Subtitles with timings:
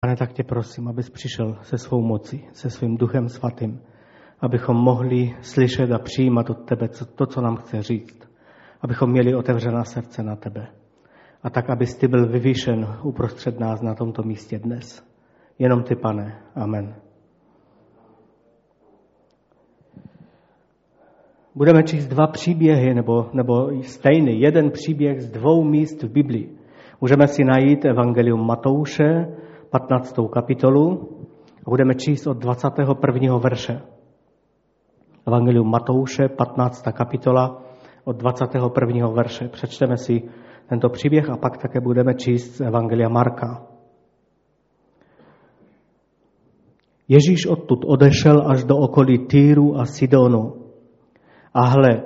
[0.00, 3.80] Pane, tak tě prosím, abys přišel se svou mocí, se svým duchem svatým,
[4.40, 8.30] abychom mohli slyšet a přijímat od tebe to, co nám chce říct.
[8.80, 10.66] Abychom měli otevřená srdce na tebe.
[11.42, 15.06] A tak, abys ty byl vyvýšen uprostřed nás na tomto místě dnes.
[15.58, 16.42] Jenom ty, pane.
[16.54, 16.94] Amen.
[21.54, 26.58] Budeme číst dva příběhy, nebo, nebo stejný, jeden příběh z dvou míst v Biblii.
[27.00, 29.26] Můžeme si najít Evangelium Matouše,
[29.70, 30.16] 15.
[30.32, 31.08] kapitolu
[31.66, 33.38] a budeme číst od 21.
[33.38, 33.80] verše.
[35.26, 36.82] Evangelium Matouše, 15.
[36.92, 37.62] kapitola,
[38.04, 39.08] od 21.
[39.08, 39.48] verše.
[39.48, 40.22] Přečteme si
[40.68, 43.62] tento příběh a pak také budeme číst z Evangelia Marka.
[47.08, 50.54] Ježíš odtud odešel až do okolí Týru a Sidonu.
[51.54, 52.02] A hle,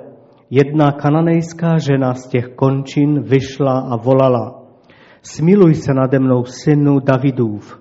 [0.49, 4.59] jedna kananejská žena z těch končin vyšla a volala–
[5.23, 7.79] Smiluj se nade mnou, synu Davidův.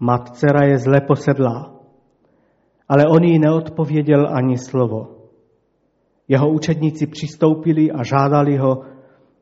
[0.00, 1.74] Má dcera je zle posedlá.
[2.88, 5.16] Ale on jí neodpověděl ani slovo.
[6.28, 8.82] Jeho učedníci přistoupili a žádali ho,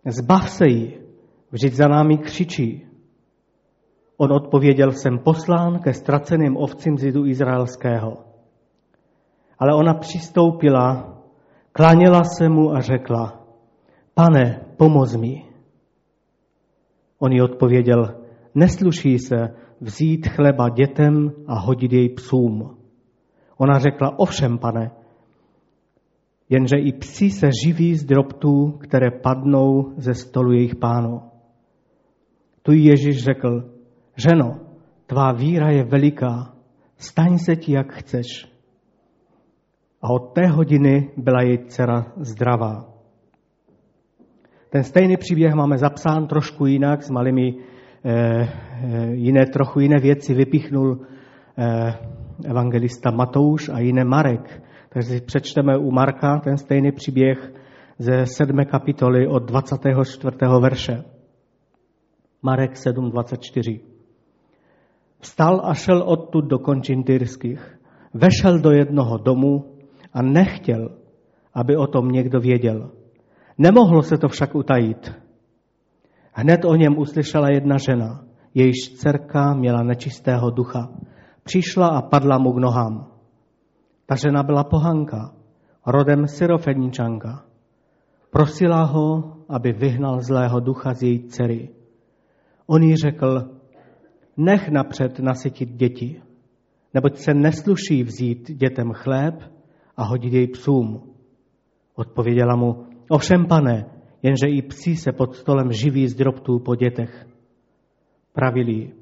[0.07, 0.99] zbav se jí,
[1.51, 2.87] vždyť za námi křičí.
[4.17, 8.17] On odpověděl, jsem poslán ke ztraceným ovcím z jidu izraelského.
[9.59, 11.19] Ale ona přistoupila,
[11.73, 13.41] klaněla se mu a řekla,
[14.15, 15.48] pane, pomoz mi.
[17.19, 18.21] On jí odpověděl,
[18.55, 19.37] nesluší se
[19.81, 22.77] vzít chleba dětem a hodit jej psům.
[23.57, 24.91] Ona řekla, ovšem, pane,
[26.49, 31.23] jenže i psi se živí z drobtů, které padnou ze stolu jejich pánů.
[32.63, 33.71] Tu Ježíš řekl,
[34.17, 34.61] ženo,
[35.07, 36.55] tvá víra je veliká,
[36.97, 38.27] staň se ti, jak chceš.
[40.03, 42.98] A od té hodiny byla její dcera zdravá.
[44.71, 47.55] Ten stejný příběh máme zapsán trošku jinak, s malými
[48.05, 51.01] eh, eh, jiné, trochu jiné věci vypichnul
[51.59, 51.95] eh,
[52.45, 54.63] evangelista Matouš a jiné Marek.
[54.89, 57.53] Takže si přečteme u Marka ten stejný příběh
[57.99, 60.37] ze sedmé kapitoly od 24.
[60.61, 61.05] verše.
[62.43, 63.81] Marek 7.24.
[65.21, 67.79] Vstal a šel odtud do končin tyrských.
[68.15, 69.65] Vešel do jednoho domu
[70.13, 70.91] a nechtěl,
[71.55, 72.91] aby o tom někdo věděl.
[73.59, 75.13] Nemohlo se to však utajit.
[76.33, 78.25] Hned o něm uslyšela jedna žena,
[78.55, 80.89] jejíž dcerka měla nečistého ducha.
[81.43, 83.07] Přišla a padla mu k nohám.
[84.07, 85.33] Ta žena byla pohanka,
[85.87, 87.45] rodem syrofeničanka.
[88.31, 91.69] Prosila ho, aby vyhnal zlého ducha z její dcery.
[92.67, 93.51] On jí řekl,
[94.37, 96.23] nech napřed nasytit děti,
[96.95, 99.35] neboť se nesluší vzít dětem chléb
[99.97, 101.03] a hodit jej psům.
[101.95, 103.87] Odpověděla mu, Ovšem, pane,
[104.23, 107.27] jenže i psi se pod stolem živí z drobtů po dětech.
[108.33, 108.93] Pravili,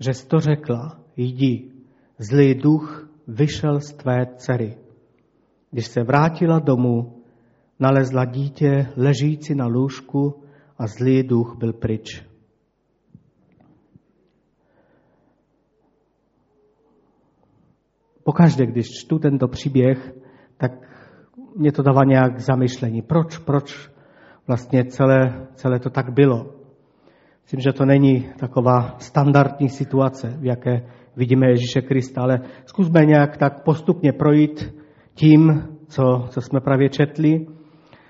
[0.00, 1.72] že jsi to řekla, jdi,
[2.18, 4.78] zlý duch vyšel z tvé dcery.
[5.70, 7.22] Když se vrátila domů,
[7.78, 10.42] nalezla dítě ležící na lůžku
[10.78, 12.24] a zlý duch byl pryč.
[18.24, 20.12] Pokaždé, když čtu tento příběh,
[20.56, 20.89] tak
[21.56, 23.02] mě to dává nějak zamyšlení.
[23.02, 23.90] Proč, proč
[24.46, 26.46] vlastně celé, celé to tak bylo?
[27.42, 33.36] Myslím, že to není taková standardní situace, v jaké vidíme Ježíše Krista, ale zkusme nějak
[33.36, 34.74] tak postupně projít
[35.14, 37.46] tím, co, co jsme právě četli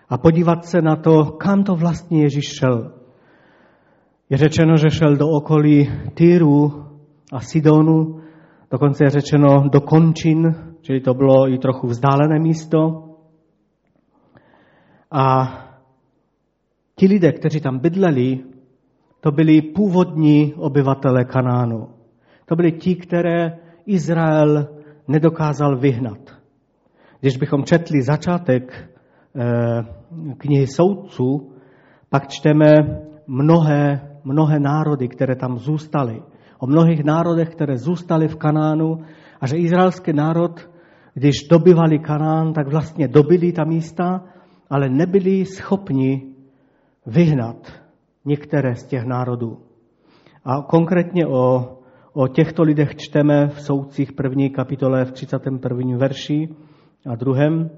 [0.09, 2.93] a podívat se na to, kam to vlastně Ježíš šel.
[4.31, 6.85] Je řečeno, že šel do okolí Týru
[7.33, 8.21] a Sidonu,
[8.71, 13.10] dokonce je řečeno do končin, čili to bylo i trochu vzdálené místo.
[15.11, 15.53] A
[16.95, 18.39] ti lidé, kteří tam bydleli,
[19.21, 21.89] to byli původní obyvatele Kanánu.
[22.47, 24.69] To byli ti, které Izrael
[25.09, 26.19] nedokázal vyhnat.
[27.21, 28.91] Když bychom četli začátek
[29.37, 29.83] eh,
[30.39, 31.53] knihy soudců,
[32.09, 32.73] pak čteme
[33.27, 36.23] mnohé, mnohé národy, které tam zůstaly.
[36.59, 38.99] O mnohých národech, které zůstaly v Kanánu
[39.41, 40.69] a že izraelský národ,
[41.15, 44.25] když dobývali Kanán, tak vlastně dobili ta místa
[44.71, 46.35] ale nebyli schopni
[47.07, 47.73] vyhnat
[48.25, 49.59] některé z těch národů.
[50.45, 51.79] A konkrétně o,
[52.13, 55.97] o těchto lidech čteme v soudcích první kapitole v 31.
[55.97, 56.49] verši
[57.07, 57.71] a druhém.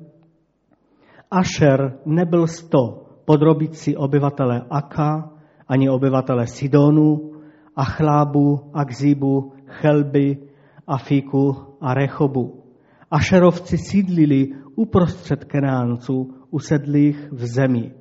[1.31, 5.31] Ašer nebyl sto podrobit si obyvatele Aka,
[5.69, 7.33] ani obyvatele Sidonu,
[7.77, 10.38] Achlábu, Akzibu, Chelby,
[10.87, 12.65] Afiku a Rechobu.
[13.11, 17.93] Ašerovci sídlili uprostřed Kenánců usedlých v zemi,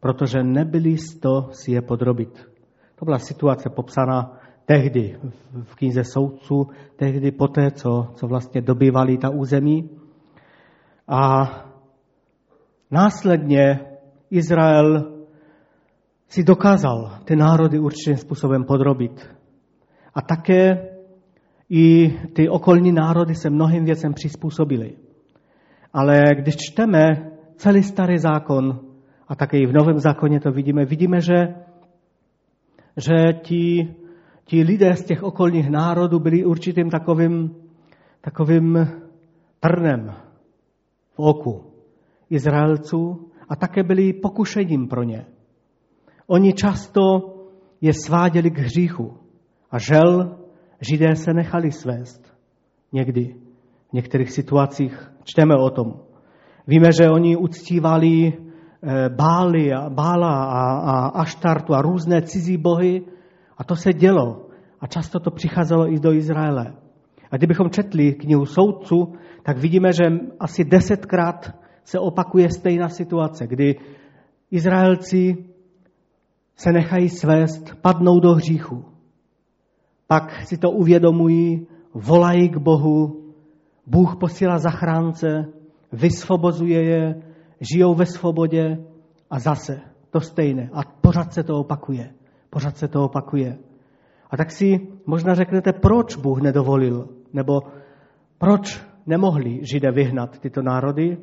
[0.00, 2.48] protože nebyli z to si je podrobit.
[2.96, 5.18] To byla situace popsaná tehdy
[5.62, 6.66] v knize soudců,
[6.96, 9.90] tehdy poté, co, co vlastně dobývali ta území.
[11.08, 11.50] A
[12.90, 13.80] následně
[14.30, 15.12] Izrael
[16.28, 19.30] si dokázal ty národy určitým způsobem podrobit.
[20.14, 20.88] A také
[21.70, 24.96] i ty okolní národy se mnohým věcem přizpůsobily.
[25.92, 27.29] Ale když čteme
[27.60, 28.80] celý starý zákon,
[29.28, 31.54] a také i v Novém zákoně to vidíme, vidíme, že,
[32.96, 33.94] že ti,
[34.44, 37.54] ti lidé z těch okolních národů byli určitým takovým,
[38.20, 38.88] takovým
[39.60, 40.14] trnem
[41.14, 41.64] v oku
[42.30, 45.26] Izraelců a také byli pokušením pro ně.
[46.26, 47.02] Oni často
[47.80, 49.16] je sváděli k hříchu
[49.70, 50.40] a žel
[50.80, 52.34] Židé se nechali svést
[52.92, 53.34] někdy.
[53.90, 56.00] V některých situacích čteme o tom.
[56.70, 60.62] Víme, že oni uctívali eh, Bály a Bála a,
[60.92, 63.02] a Aštartu a různé cizí bohy
[63.58, 64.46] a to se dělo.
[64.80, 66.72] A často to přicházelo i do Izraele.
[67.30, 69.12] A kdybychom četli knihu soudců,
[69.42, 70.04] tak vidíme, že
[70.40, 71.50] asi desetkrát
[71.84, 73.74] se opakuje stejná situace, kdy
[74.50, 75.36] Izraelci
[76.56, 78.90] se nechají svést, padnou do hříchu
[80.10, 83.30] pak si to uvědomují, volají k Bohu,
[83.86, 85.46] Bůh posílá zachránce,
[85.92, 87.22] vysvobozuje je,
[87.60, 88.84] žijou ve svobodě
[89.30, 90.70] a zase to stejné.
[90.72, 92.10] A pořád se to opakuje.
[92.50, 93.58] Pořád se to opakuje.
[94.30, 97.60] A tak si možná řeknete, proč Bůh nedovolil, nebo
[98.38, 101.18] proč nemohli Židé vyhnat tyto národy?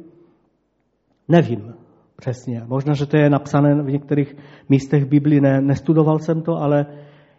[1.28, 1.74] Nevím
[2.16, 2.64] přesně.
[2.68, 4.36] Možná, že to je napsané v některých
[4.70, 6.86] místech Biblii, ne, nestudoval jsem to, ale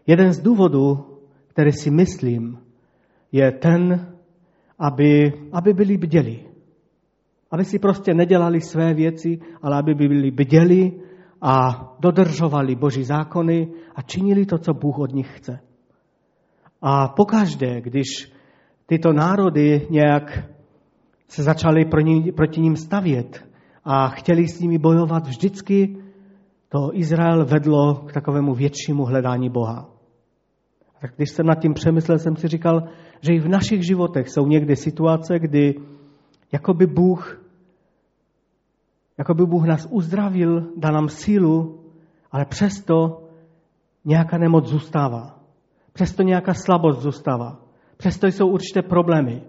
[0.07, 2.59] jeden z důvodů, který si myslím,
[3.33, 4.07] je ten,
[4.79, 6.41] aby, aby byli bděli.
[7.51, 10.93] Aby si prostě nedělali své věci, ale aby byli bděli
[11.43, 15.61] a dodržovali Boží zákony a činili to, co Bůh od nich chce.
[16.83, 18.33] A pokaždé, když
[18.87, 20.45] tyto národy nějak
[21.29, 21.85] se začaly
[22.37, 23.45] proti ním stavět
[23.85, 25.97] a chtěli s nimi bojovat, vždycky
[26.69, 29.91] to Izrael vedlo k takovému většímu hledání Boha.
[31.01, 32.83] Tak když jsem nad tím přemyslel, jsem si říkal,
[33.21, 35.75] že i v našich životech jsou někdy situace, kdy
[36.53, 37.45] jakoby Bůh,
[39.19, 41.85] jakoby Bůh nás uzdravil, dá nám sílu,
[42.31, 43.23] ale přesto
[44.05, 45.39] nějaká nemoc zůstává.
[45.93, 47.61] Přesto nějaká slabost zůstává.
[47.97, 49.43] Přesto jsou určité problémy,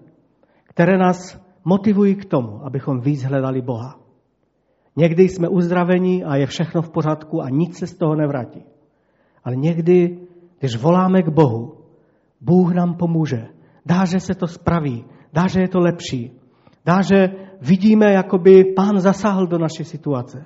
[0.63, 4.00] které nás motivují k tomu, abychom víc hledali Boha.
[4.96, 8.63] Někdy jsme uzdraveni a je všechno v pořádku a nic se z toho nevrátí.
[9.44, 10.19] Ale někdy
[10.60, 11.74] když voláme k Bohu,
[12.42, 13.48] Bůh nám pomůže.
[13.86, 15.06] Dá, že se to spraví.
[15.34, 16.38] Dá, že je to lepší.
[16.86, 17.28] Dá, že
[17.62, 20.46] vidíme, jakoby pán zasáhl do naší situace.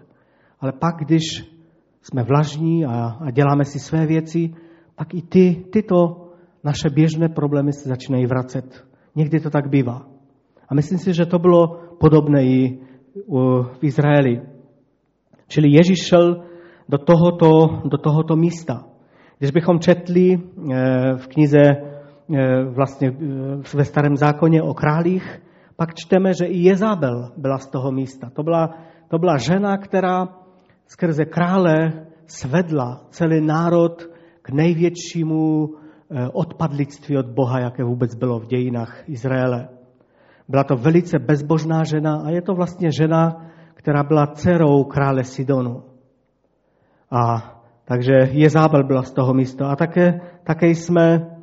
[0.60, 1.24] Ale pak, když
[2.02, 4.54] jsme vlažní a, a děláme si své věci,
[4.96, 6.30] pak i ty, tyto
[6.64, 8.86] naše běžné problémy se začínají vracet.
[9.16, 10.08] Někdy to tak bývá.
[10.70, 11.68] A myslím si, že to bylo
[12.00, 12.80] podobné i
[13.80, 14.42] v Izraeli.
[15.48, 16.44] Čili Ježíš šel
[16.90, 18.86] do tohoto, do tohoto místa.
[19.40, 25.43] Když bychom četli eh, v knize eh, vlastně eh, ve starém zákoně o králích,
[25.76, 28.30] pak čteme, že i Jezabel byla z toho místa.
[28.30, 28.70] To byla,
[29.08, 30.28] to byla žena, která
[30.88, 31.92] skrze krále
[32.28, 34.04] svedla celý národ
[34.42, 35.70] k největšímu
[36.34, 39.68] odpadlictví od Boha, jaké vůbec bylo v dějinách Izraele.
[40.50, 45.84] Byla to velice bezbožná žena a je to vlastně žena, která byla dcerou krále Sidonu.
[47.12, 47.54] A
[47.86, 49.68] takže Jezábel byla z toho místa.
[49.68, 51.38] A také, také jsme,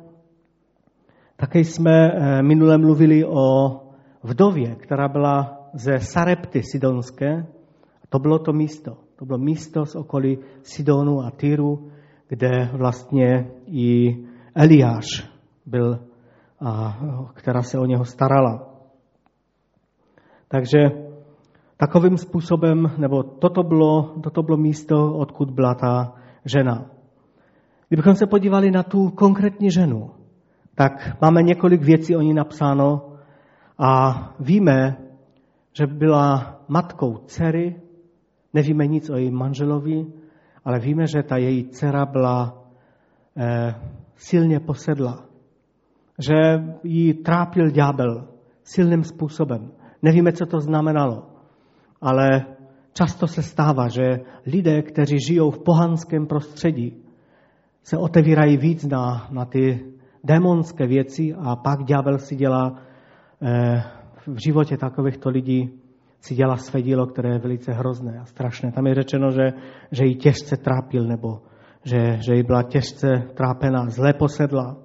[1.35, 3.80] také jsme eh, minule mluvili o
[4.23, 7.45] vdově, která byla ze Sarepty Sidonské.
[8.09, 8.97] To bylo to místo.
[9.15, 11.91] To bylo místo z okolí Sidonu a Tyru,
[12.27, 14.17] kde vlastně i
[14.55, 15.05] Eliáš
[15.65, 15.99] byl,
[16.65, 16.99] a,
[17.33, 18.67] která se o něho starala.
[20.47, 20.77] Takže
[21.77, 26.13] takovým způsobem, nebo toto bylo, toto bylo místo, odkud byla ta
[26.45, 26.85] žena.
[27.87, 30.09] Kdybychom se podívali na tu konkrétní ženu,
[30.75, 33.10] tak máme několik věcí o ní napsáno
[33.83, 34.97] a víme,
[35.73, 37.81] že byla matkou dcery,
[38.53, 40.05] nevíme nic o jejím manželovi,
[40.65, 42.63] ale víme, že ta její dcera byla
[43.37, 43.75] eh,
[44.15, 45.25] silně posedla.
[46.19, 46.33] Že
[46.83, 48.27] jí trápil ďábel
[48.63, 49.71] silným způsobem.
[50.01, 51.29] Nevíme, co to znamenalo,
[52.01, 52.45] ale
[52.93, 56.97] Často se stává, že lidé, kteří žijou v pohanském prostředí,
[57.83, 59.85] se otevírají víc na, na ty
[60.23, 62.81] démonské věci a pak ďábel si dělá
[64.27, 65.79] v životě takovýchto lidí
[66.19, 68.71] si dělá své dílo, které je velice hrozné a strašné.
[68.71, 69.53] Tam je řečeno, že,
[69.91, 71.41] že ji těžce trápil nebo
[71.83, 74.77] že, že jí byla těžce trápená, zle posedla.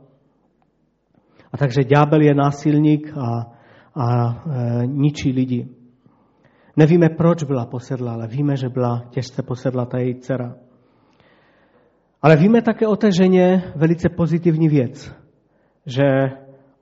[1.53, 3.53] A takže ďábel je násilník a,
[3.95, 5.69] a e, ničí lidi.
[6.77, 10.55] Nevíme, proč byla posedla, ale víme, že byla těžce posedla ta její dcera.
[12.23, 15.15] Ale víme také o té ženě velice pozitivní věc,
[15.87, 16.03] že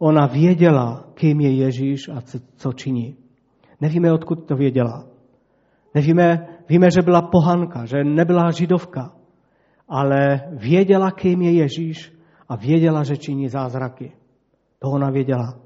[0.04, 2.20] ona věděla, kým je Ježíš a
[2.56, 3.16] co činí.
[3.80, 5.04] Nevíme, odkud to věděla.
[5.94, 9.12] Nevíme, víme, že byla pohanka, že nebyla židovka,
[9.88, 12.12] ale věděla, kým je Ježíš
[12.49, 14.12] a věděla, že činí zázraky.
[14.78, 15.56] To ona věděla.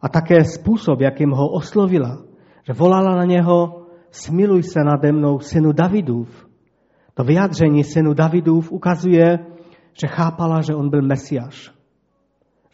[0.00, 2.22] A také způsob, jakým ho oslovila,
[2.66, 6.48] že volala na něho, smiluj se nade mnou, synu Davidův.
[7.14, 9.38] To vyjádření synu Davidův ukazuje,
[9.92, 11.72] že chápala, že on byl mesiáš.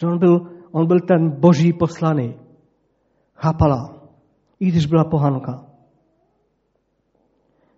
[0.01, 2.35] Že on byl, on byl ten boží poslaný.
[3.35, 4.09] Chápala,
[4.61, 5.67] i když byla pohanka.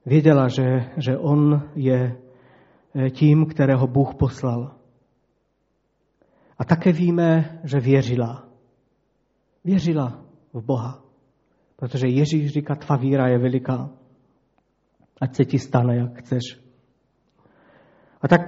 [0.07, 2.17] Věděla, že, že on je
[2.95, 4.75] eh, tím, kterého Bůh poslal.
[6.59, 8.49] A také víme, že věřila.
[9.64, 11.02] Věřila v Boha.
[11.76, 13.90] Protože Ježíš říká, tvá víra je veliká.
[15.21, 16.43] Ať se ti stane, jak chceš.
[18.21, 18.40] A tak,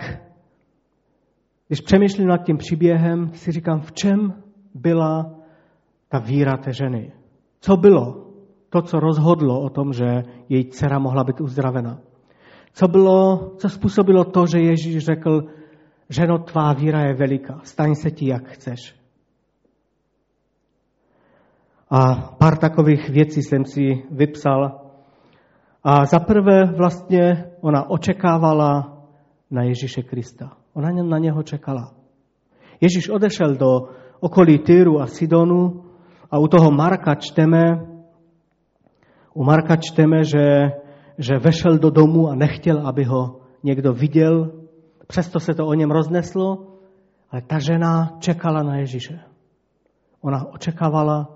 [1.71, 4.43] když přemýšlím nad tím příběhem, si říkám, v čem
[4.75, 5.37] byla
[6.09, 7.13] ta víra té ženy.
[7.61, 8.27] Co bylo
[8.71, 12.01] to, co rozhodlo o tom, že její dcera mohla být uzdravena?
[12.73, 15.45] Co, bylo, co způsobilo to, že Ježíš řekl,
[16.09, 18.97] ženo, tvá víra je veliká, staň se ti, jak chceš.
[21.91, 24.81] A pár takových věcí jsem si vypsal.
[25.85, 29.03] A za prvé vlastně ona očekávala
[29.51, 30.60] na Ježíše Krista.
[30.81, 31.93] Ona na něho čekala.
[32.81, 33.89] Ježíš odešel do
[34.21, 35.85] okolí Tyru a Sidonu
[36.31, 37.87] a u toho Marka čteme,
[39.35, 40.73] u Marka čteme, že,
[41.19, 44.53] že vešel do domu a nechtěl, aby ho někdo viděl.
[45.07, 46.67] Přesto se to o něm rozneslo,
[47.31, 49.21] ale ta žena čekala na Ježíše.
[50.21, 51.29] Ona očekávala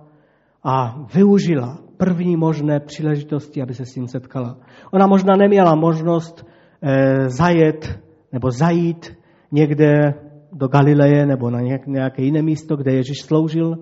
[0.65, 4.57] a využila první možné příležitosti, aby se s ním setkala.
[4.93, 6.47] Ona možná neměla možnost
[6.83, 8.01] e, zajet
[8.33, 9.24] nebo zajít
[9.55, 10.15] někde
[10.53, 13.77] do Galileje nebo na nějaké jiné místo, kde Ježíš sloužil.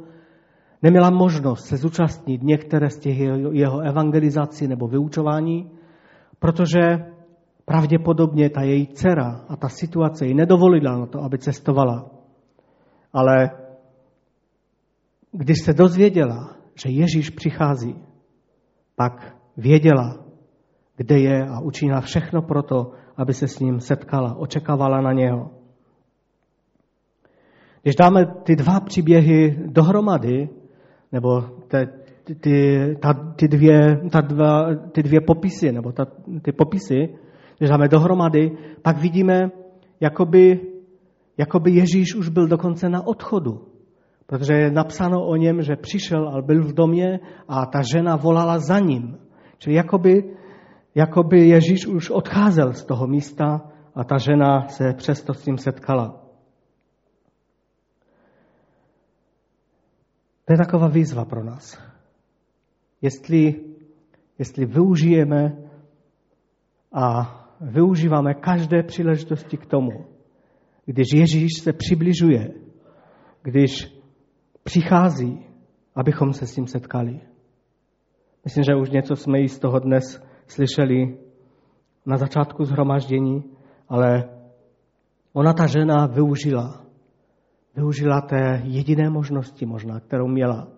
[0.82, 3.18] Neměla možnost se zúčastnit některé z těch
[3.52, 5.70] jeho evangelizací nebo vyučování,
[6.38, 6.80] protože
[7.64, 12.10] pravděpodobně ta její dcera a ta situace ji nedovolila na to, aby cestovala.
[13.12, 13.50] Ale
[15.32, 17.96] když se dozvěděla, že Ježíš přichází,
[18.96, 20.24] pak věděla,
[20.96, 25.61] kde je a učinila všechno proto, aby se s ním setkala, očekávala na něho.
[27.82, 30.48] Když dáme ty dva příběhy dohromady,
[31.12, 31.86] nebo te,
[32.40, 33.78] ty, ta, ty, dvě,
[34.12, 36.06] ta dva, ty dvě popisy, nebo ta,
[36.42, 37.08] ty popisy,
[37.58, 38.50] když dáme dohromady,
[38.82, 39.50] pak vidíme,
[40.00, 40.60] jakoby,
[41.38, 43.60] jakoby Ježíš už byl dokonce na odchodu.
[44.26, 48.58] Protože je napsáno o něm, že přišel, ale byl v domě a ta žena volala
[48.58, 49.16] za ním.
[49.58, 50.34] Čili jakoby,
[50.94, 53.60] jakoby Ježíš už odcházel z toho místa
[53.94, 56.21] a ta žena se přesto s tím setkala.
[60.44, 61.78] To je taková výzva pro nás.
[63.02, 63.60] Jestli,
[64.38, 65.56] jestli využijeme
[66.92, 70.06] a využíváme každé příležitosti k tomu,
[70.84, 72.54] když Ježíš se přibližuje,
[73.42, 74.02] když
[74.62, 75.46] přichází,
[75.94, 77.20] abychom se s tím setkali.
[78.44, 81.18] Myslím, že už něco jsme i z toho dnes slyšeli
[82.06, 83.44] na začátku zhromaždění,
[83.88, 84.28] ale
[85.32, 86.81] ona ta žena využila.
[87.76, 90.68] Využila té jediné možnosti možná, kterou měla.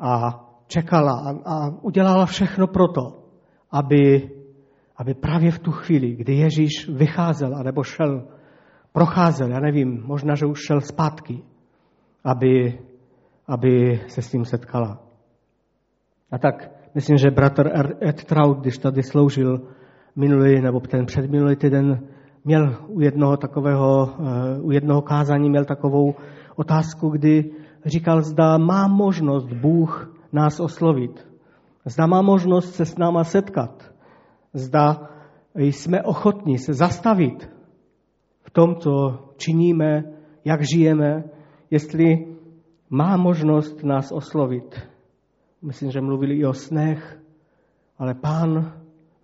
[0.00, 3.22] A čekala a, a udělala všechno proto,
[3.70, 4.30] aby,
[4.96, 8.28] aby právě v tu chvíli, kdy Ježíš vycházel, anebo šel,
[8.92, 11.42] procházel, já nevím, možná, že už šel zpátky,
[12.24, 12.78] aby,
[13.46, 15.02] aby se s tím setkala.
[16.30, 17.70] A tak myslím, že bratr
[18.08, 19.68] Ed Trout, když tady sloužil
[20.16, 22.08] minulý nebo ten předminulý týden,
[22.48, 26.14] měl u jednoho takového, eh, u jednoho kázání měl takovou
[26.56, 27.50] otázku, kdy
[27.84, 31.28] říkal, zda má možnost Bůh nás oslovit.
[31.84, 33.92] Zda má možnost se s náma setkat.
[34.52, 35.08] Zda
[35.54, 37.50] jsme ochotní se zastavit
[38.42, 40.04] v tom, co činíme,
[40.44, 41.24] jak žijeme,
[41.70, 42.36] jestli
[42.90, 44.88] má možnost nás oslovit.
[45.62, 47.20] Myslím, že mluvili i o snech,
[47.98, 48.77] ale pán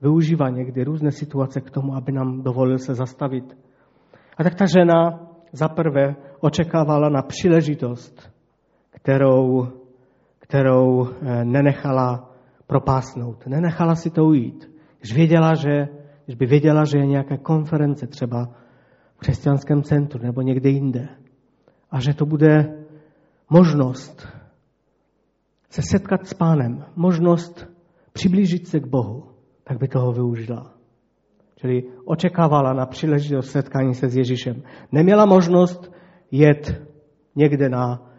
[0.04, 3.56] využívá někdy různé situace k tomu, aby nám dovolil se zastavit.
[4.36, 8.30] A tak ta žena zaprvé očekávala na příležitost,
[8.90, 9.68] kterou,
[10.38, 12.30] kterou eh, nenechala
[12.66, 13.46] propásnout.
[13.46, 14.70] Nenechala si to ujít.
[15.00, 15.88] Když věděla, že
[16.24, 18.48] když by věděla, že je nějaká konference třeba
[19.14, 21.08] v křesťanském centru nebo někde jinde
[21.90, 22.84] a že to bude
[23.50, 24.28] možnost
[25.70, 27.66] se setkat s pánem, možnost
[28.12, 29.33] přiblížit se k Bohu,
[29.64, 30.74] tak by toho využila.
[31.56, 34.62] Čili očekávala na příležitost setkání se s Ježíšem.
[34.92, 35.92] Neměla možnost
[36.30, 36.82] jet
[37.36, 38.10] někde na,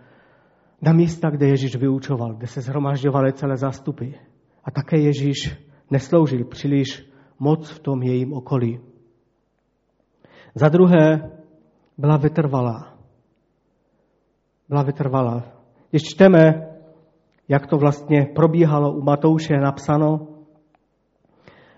[0.81, 4.11] na místa, kde Ježíš vyučoval, kde se zhromažďovaly celé zástupy.
[4.63, 5.57] A také Ježíš
[5.91, 7.09] nesloužil příliš
[7.39, 8.79] moc v tom jejím okolí.
[10.55, 11.31] Za druhé
[11.97, 12.97] byla vytrvalá.
[14.69, 15.43] Byla vytrvalá.
[15.89, 16.67] Když čteme,
[17.47, 20.34] jak to vlastně probíhalo u Matouše, je napsáno,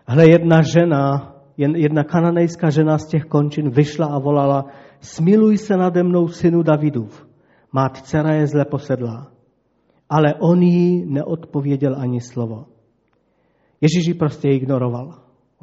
[0.08, 4.66] hle jedna žena, jedna kananejská žena z těch končin vyšla a volala,
[5.00, 7.28] smiluj se nade mnou, synu Davidův,
[7.72, 9.32] má dcera je zle posedlá.
[10.10, 12.66] Ale on jí neodpověděl ani slovo.
[13.82, 15.14] Ježíš ji prostě ignoroval.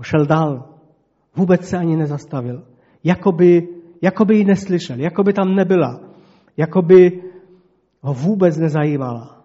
[0.03, 0.69] Šel dál.
[1.37, 2.63] Vůbec se ani nezastavil.
[3.05, 3.69] Jakoby,
[4.03, 6.01] jakoby ji neslyšel, jakoby tam nebyla.
[6.57, 7.23] Jakoby
[8.01, 9.45] ho vůbec nezajímala.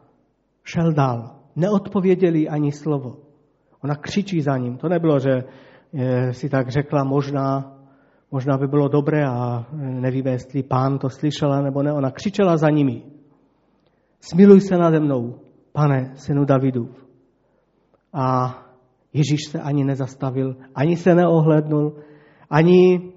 [0.63, 1.35] Šel dál.
[1.55, 3.28] Neodpověděl jí ani slovo.
[3.83, 4.77] Ona křičí za ním.
[4.77, 5.43] To nebylo, že
[5.93, 7.77] eh, si tak řekla, možná,
[8.31, 11.93] možná by bylo dobré a eh, nevíme, jestli pán to slyšela nebo ne.
[11.93, 13.03] Ona křičela za nimi.
[14.19, 15.39] Smiluj se nade mnou,
[15.71, 17.05] pane, synu Davidův.
[18.13, 18.55] A
[19.13, 21.95] Ježíš se ani nezastavil, ani se neohlednul,
[22.49, 23.11] ani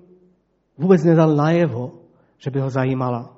[0.78, 1.92] vůbec nedal najevo,
[2.38, 3.37] že by ho zajímala.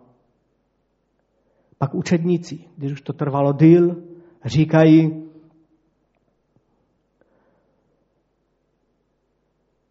[1.78, 3.96] Pak učedníci, když už to trvalo díl,
[4.44, 5.23] říkají,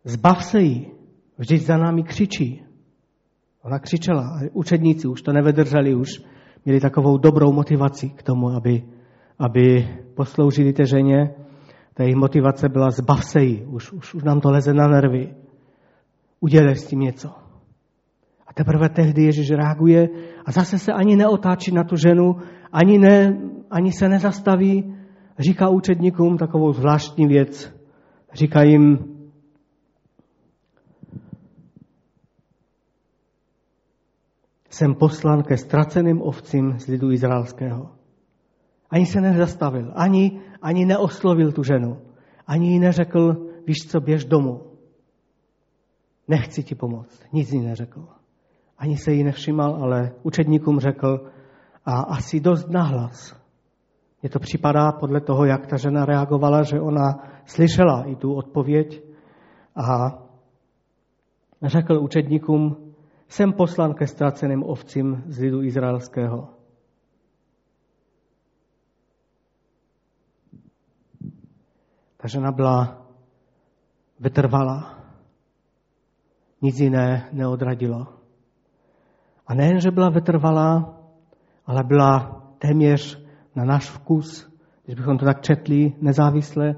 [0.04, 0.92] zbav se jí,
[1.38, 2.64] vždyť za námi křičí.
[3.62, 6.22] Ona křičela, učedníci už to nevydrželi, už
[6.66, 8.84] měli takovou dobrou motivaci k tomu, aby,
[9.40, 11.36] aby posloužili té ženě
[11.94, 15.34] ta jejich motivace byla zbav se jí, už, už, už nám to leze na nervy.
[16.40, 17.30] Udělej s tím něco.
[18.48, 20.10] A teprve tehdy Ježíš reaguje
[20.46, 22.36] a zase se ani neotáčí na tu ženu,
[22.72, 23.38] ani, ne,
[23.72, 24.96] ani se nezastaví.
[25.40, 27.74] Říká učedníkům takovou zvláštní věc.
[28.34, 29.13] Říká jim,
[34.74, 37.90] jsem poslan ke ztraceným ovcím z lidu izraelského.
[38.90, 42.02] Ani se nezastavil, ani, ani neoslovil tu ženu,
[42.48, 43.36] ani jí neřekl,
[43.68, 44.62] víš co, běž domů.
[46.28, 47.24] Nechci ti pomoct.
[47.34, 48.08] Nic jí neřekl.
[48.78, 51.32] Ani se jí nevšimal, ale učedníkům řekl
[51.86, 53.36] a asi dost nahlas.
[54.22, 59.04] Mně to připadá podle toho, jak ta žena reagovala, že ona slyšela i tu odpověď
[59.76, 60.20] a
[61.62, 62.93] řekl učedníkům,
[63.34, 66.50] jsem poslan ke ztraceným ovcím z lidu izraelského.
[72.18, 73.08] Ta žena byla
[74.20, 75.00] vytrvalá.
[76.62, 78.08] Nic jiné neodradilo.
[79.48, 81.00] A nejen, že byla vytrvalá,
[81.66, 84.54] ale byla téměř na náš vkus,
[84.86, 86.76] když bychom to tak četli nezávisle,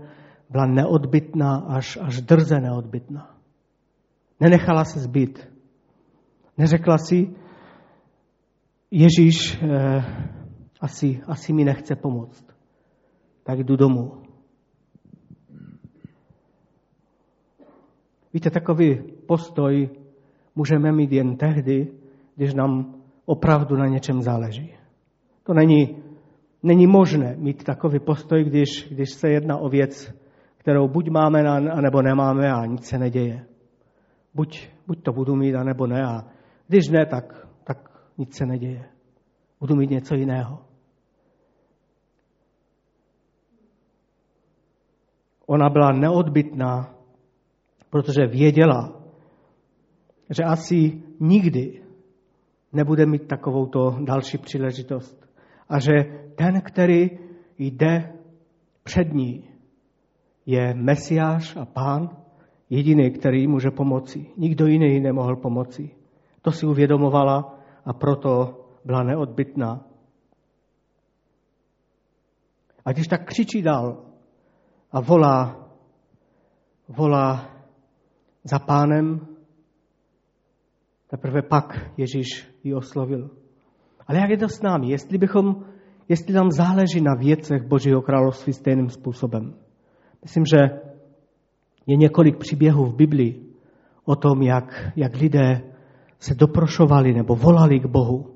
[0.50, 3.36] byla neodbitná, až, až drze neodbitná.
[4.40, 5.55] Nenechala se zbyt.
[6.58, 7.36] Neřekla si,
[8.92, 10.04] Ježíš eh,
[10.82, 12.46] asi, asi mi nechce pomoct,
[13.44, 14.12] tak jdu domů.
[18.34, 19.90] Víte, takový postoj
[20.56, 21.92] můžeme mít jen tehdy,
[22.36, 24.74] když nám opravdu na něčem záleží.
[25.44, 25.98] To není,
[26.64, 30.14] není možné mít takový postoj, když, když se jedná o věc,
[30.58, 31.44] kterou buď máme,
[31.82, 33.46] nebo nemáme a nic se neděje.
[34.34, 36.06] Buď, buď to budu mít, anebo ne.
[36.06, 36.35] A
[36.68, 37.78] když ne, tak, tak
[38.18, 38.90] nic se neděje.
[39.60, 40.66] Budu mít něco jiného.
[45.48, 46.96] Ona byla neodbitná
[47.96, 49.02] protože věděla,
[50.38, 51.82] že asi nikdy
[52.74, 55.30] nebude mít takovouto další příležitost.
[55.70, 55.92] A že
[56.36, 57.10] ten, který
[57.58, 58.14] jde
[58.84, 59.50] před ní,
[60.46, 62.10] je Mesiáš a Pán,
[62.70, 64.26] jediný, který může pomoci.
[64.38, 65.90] Nikdo jiný nemohl pomoci.
[66.46, 69.82] To si uvědomovala a proto byla neodbitná.
[72.86, 74.06] A když tak křičí dál
[74.92, 75.70] a volá,
[76.88, 77.50] volá
[78.44, 79.28] za pánem,
[81.08, 83.30] teprve pak Ježíš ji oslovil.
[84.08, 84.90] Ale jak je to s námi?
[84.90, 85.66] Jestli, bychom,
[86.10, 89.54] jestli nám záleží na věcech Božího království stejným způsobem.
[90.22, 90.58] Myslím, že
[91.88, 93.54] je několik příběhů v Biblii
[94.04, 95.75] o tom, jak, jak lidé
[96.20, 98.34] se doprošovali nebo volali k Bohu,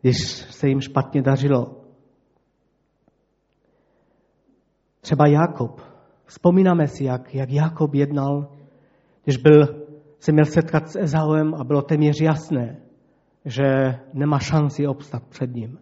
[0.00, 0.16] když
[0.50, 1.80] se jim špatně dařilo.
[5.00, 5.80] Třeba Jakob.
[6.24, 8.56] Vzpomínáme si, jak, jak Jakob jednal
[9.26, 9.86] Když byl,
[10.18, 12.76] se měl setkat s Ezauem a bylo téměř jasné,
[13.44, 13.64] že
[14.12, 15.78] nemá šanci obstat před ním.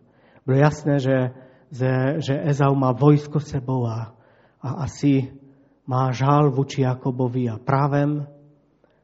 [0.46, 1.30] Bylo jasné, že,
[1.70, 1.90] že,
[2.26, 4.14] že Ezau má vojsko sebou a,
[4.60, 5.32] a asi
[5.86, 8.26] má žál vůči Jakobovi a právem,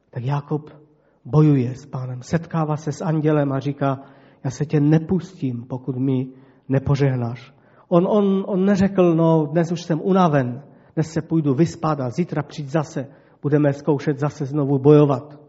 [0.09, 0.80] tak Jakob
[1.25, 3.99] bojuje s pánem, setkává se s andělem a říká,
[4.43, 6.27] já se tě nepustím, pokud mi
[6.69, 7.53] nepožehnáš.
[7.87, 10.63] On, on, on neřekl, no dnes už jsem unaven,
[10.95, 13.07] dnes se půjdu vyspat a zítra přijď zase,
[13.41, 15.39] budeme zkoušet zase znovu bojovat.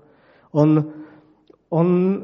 [0.53, 0.85] On,
[1.69, 2.19] on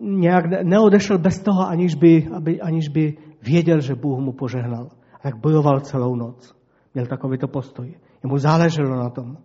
[0.00, 4.88] nějak neodešel bez toho, aniž by, aby, aniž by věděl, že Bůh mu požehnal.
[5.14, 6.56] A tak bojoval celou noc.
[6.94, 7.94] Měl takovýto postoj.
[8.24, 9.36] Jemu záleželo na tom.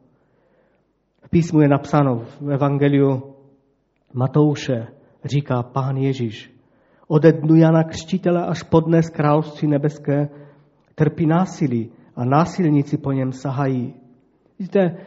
[1.26, 3.35] V písmu je napsáno v Evangeliu
[4.16, 4.88] Matouše,
[5.26, 6.52] říká pán Ježíš,
[7.08, 10.30] ode dnu Jana Křtitele až po dnes království nebeské
[10.96, 13.94] trpí násilí a násilníci po něm sahají.
[14.60, 14.98] Víte,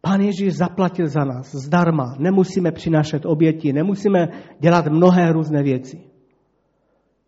[0.00, 2.14] Pán Ježíš zaplatil za nás zdarma.
[2.18, 4.28] Nemusíme přinášet oběti, nemusíme
[4.60, 6.00] dělat mnohé různé věci.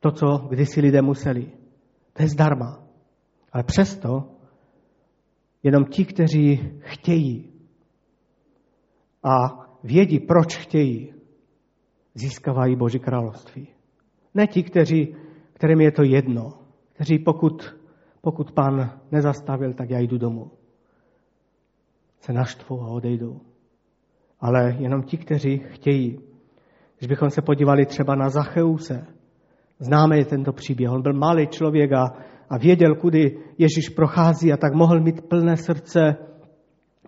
[0.01, 1.53] To, co kdysi lidé museli.
[2.13, 2.83] To je zdarma.
[3.53, 4.29] Ale přesto
[5.63, 7.53] jenom ti, kteří chtějí
[9.23, 11.15] a vědí, proč chtějí,
[12.15, 13.69] získávají Boží království.
[14.35, 15.17] Ne ti, kteří,
[15.53, 16.53] kterým je to jedno,
[16.93, 17.75] kteří pokud,
[18.21, 20.51] pokud pán nezastavil, tak já jdu domů.
[22.21, 23.41] Se naštvou a odejdou.
[24.41, 26.19] Ale jenom ti, kteří chtějí.
[26.99, 29.07] Když bychom se podívali třeba na Zacheuse,
[29.79, 30.91] známe je tento příběh.
[30.91, 32.05] On byl malý člověk a,
[32.51, 36.17] a věděl, kudy Ježíš prochází a tak mohl mít plné srdce,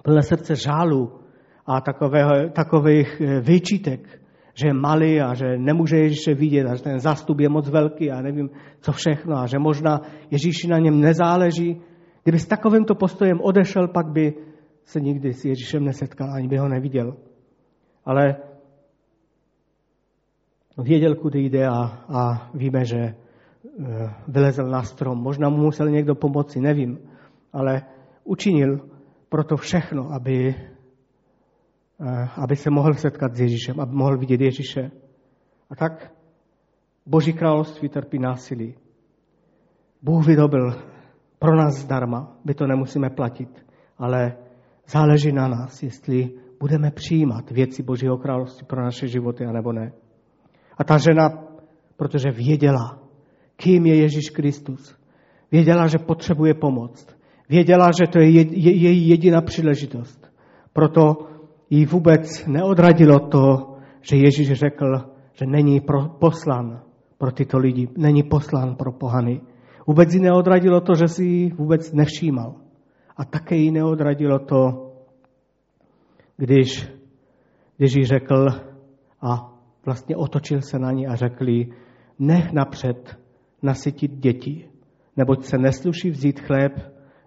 [0.03, 1.24] plné srdce žálu
[1.67, 4.25] a takové, takových eh, výčitek
[4.55, 8.11] že je malý a že nemůže Ježíše vidět a že ten zástup je moc velký
[8.11, 8.51] a nevím,
[8.81, 10.01] co všechno a že možná
[10.31, 11.83] Ježíši na něm nezáleží.
[12.23, 14.35] Kdyby s takovýmto postojem odešel, pak by
[14.85, 17.17] se nikdy s Ježíšem nesetkal, ani by ho neviděl.
[18.05, 18.37] Ale
[20.79, 23.15] věděl, kudy jde a, a víme, že e,
[24.29, 25.19] vylezl na strom.
[25.19, 26.99] Možná mu musel někdo pomoci, nevím,
[27.53, 27.83] ale
[28.25, 28.81] učinil
[29.29, 30.74] proto všechno, aby Eh,
[32.37, 34.91] aby se mohl setkat s Ježíšem, aby mohl vidět Ježíše.
[35.71, 36.13] A tak
[37.07, 38.75] Boží království trpí násilí.
[40.03, 40.75] Bůh vydobil
[41.39, 43.67] pro nás zdarma, my to nemusíme platit,
[43.99, 44.37] ale
[44.87, 49.93] záleží na nás, jestli budeme přijímat věci Božího království pro naše životy, anebo ne.
[50.79, 51.45] A ta žena,
[51.97, 52.99] protože věděla,
[53.57, 54.97] kým je Ježíš Kristus,
[55.53, 57.17] věděla, že potřebuje pomoc,
[57.49, 60.33] věděla, že to je její jediná příležitost.
[60.73, 61.34] Proto
[61.75, 64.87] jí vůbec neodradilo to, že Ježíš řekl,
[65.33, 66.83] že není pro, poslan
[67.19, 69.41] pro tyto lidi, není poslán pro pohany.
[69.87, 72.55] Vůbec jí neodradilo to, že si ji vůbec nevšímal.
[73.17, 74.93] A také jí neodradilo to,
[76.37, 76.89] když,
[77.77, 78.47] když řekl
[79.23, 79.53] a
[79.85, 81.73] vlastně otočil se na ní a řekl jí,
[82.19, 83.19] nech napřed
[83.63, 84.69] nasytit děti,
[85.17, 86.73] neboť se nesluší vzít chléb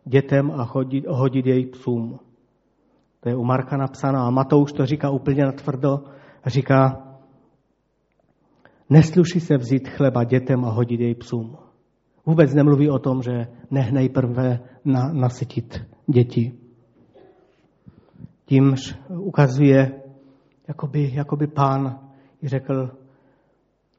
[0.06, 2.20] dětem a hodit, hodit jej psům.
[3.28, 6.04] To je u Marka napsáno a Matouš to říká úplně natvrdo.
[6.46, 7.08] Říká,
[8.90, 11.58] nesluší se vzít chleba dětem a hodit jej psům.
[12.26, 16.60] Vůbec nemluví o tom, že nech nejprve na, nasytit děti.
[18.46, 20.02] Tímž ukazuje,
[20.68, 22.00] jakoby, jakoby pán
[22.44, 22.92] řekl,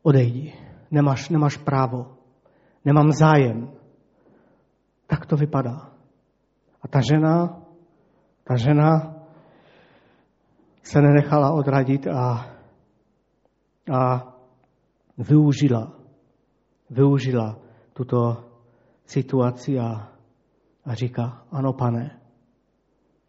[0.03, 0.53] odejdi,
[0.91, 2.07] nemáš, nemáš právo,
[2.85, 3.71] nemám zájem.
[5.07, 5.91] Tak to vypadá.
[6.83, 7.63] A ta žena,
[8.45, 9.18] ta žena
[10.89, 12.57] se nenechala odradit a,
[13.93, 14.35] a
[15.19, 15.93] využila,
[16.91, 17.59] využila
[17.93, 18.45] tuto
[19.05, 20.13] situaci a,
[20.85, 22.21] a říká, ano pane,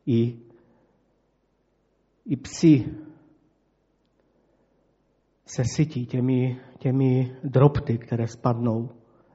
[0.05, 0.39] i,
[2.25, 2.85] i psi
[5.45, 8.89] se sytí těmi, těmi drobty, které spadnou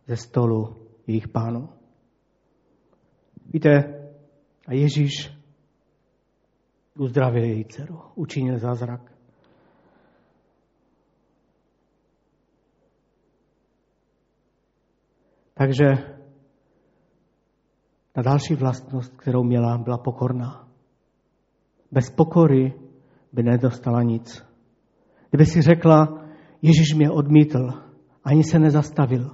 [0.07, 1.69] ze stolu jejich pánů.
[3.47, 3.71] Víte,
[4.67, 5.44] a Ježíš
[6.99, 9.13] uzdravil její dceru, učinil zázrak.
[15.55, 15.85] Takže
[18.13, 20.69] ta další vlastnost, kterou měla, byla pokorná.
[21.93, 22.73] Bez pokory
[23.33, 24.47] by nedostala nic.
[25.31, 26.25] Kdyby si řekla,
[26.65, 27.69] Ježíš mě odmítl,
[28.25, 29.31] ani se nezastavil.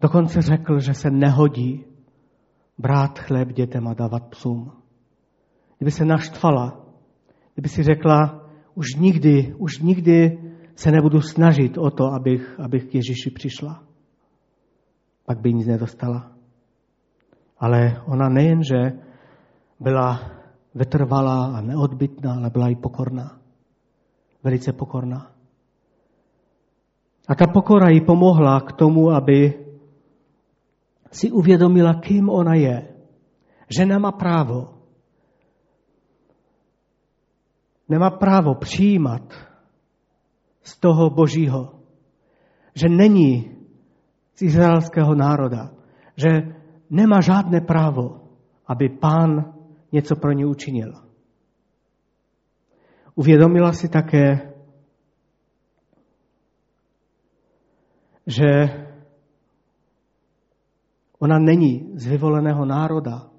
[0.00, 1.84] Dokonce řekl, že se nehodí
[2.78, 4.83] brát chléb dětem a dávat psům
[5.78, 6.80] kdyby se naštvala,
[7.54, 10.38] kdyby si řekla, už nikdy, už nikdy
[10.74, 13.82] se nebudu snažit o to, abych, abych k Ježíši přišla.
[15.26, 16.32] Pak by nic nedostala.
[17.58, 18.92] Ale ona nejenže
[19.80, 20.20] byla
[20.74, 23.38] vytrvalá a neodbytná, ale byla i pokorná.
[24.42, 25.30] Velice pokorná.
[27.28, 29.64] A ta pokora jí pomohla k tomu, aby
[31.12, 32.88] si uvědomila, kým ona je.
[33.78, 34.73] Že nemá právo.
[37.88, 39.34] Nemá právo přijímat
[40.62, 41.80] z toho božího.
[42.74, 43.56] Že není
[44.34, 45.70] z izraelského národa.
[46.16, 46.28] Že
[46.90, 48.20] nemá žádné právo,
[48.66, 49.54] aby pán
[49.92, 50.92] něco pro ně učinil.
[53.14, 54.54] Uvědomila si také,
[58.26, 58.44] že
[61.18, 63.30] ona není z vyvoleného národa,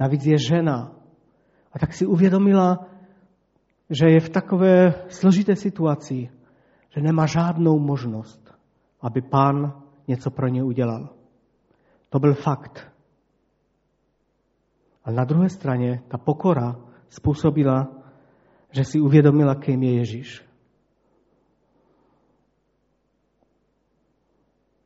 [0.00, 0.92] navíc je žena.
[1.72, 2.86] A tak si uvědomila,
[3.90, 6.30] že je v takové složité situaci,
[6.96, 8.54] že nemá žádnou možnost,
[9.00, 11.08] aby pán něco pro ně udělal.
[12.08, 12.92] To byl fakt.
[15.04, 16.76] A na druhé straně ta pokora
[17.08, 17.88] způsobila,
[18.70, 20.44] že si uvědomila, kým je Ježíš.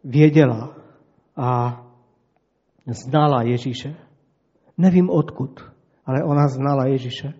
[0.04, 0.76] Věděla
[1.36, 1.80] a
[2.86, 3.96] znala Ježíše.
[4.78, 5.60] Nevím odkud,
[6.06, 7.32] ale ona znala Ježíše.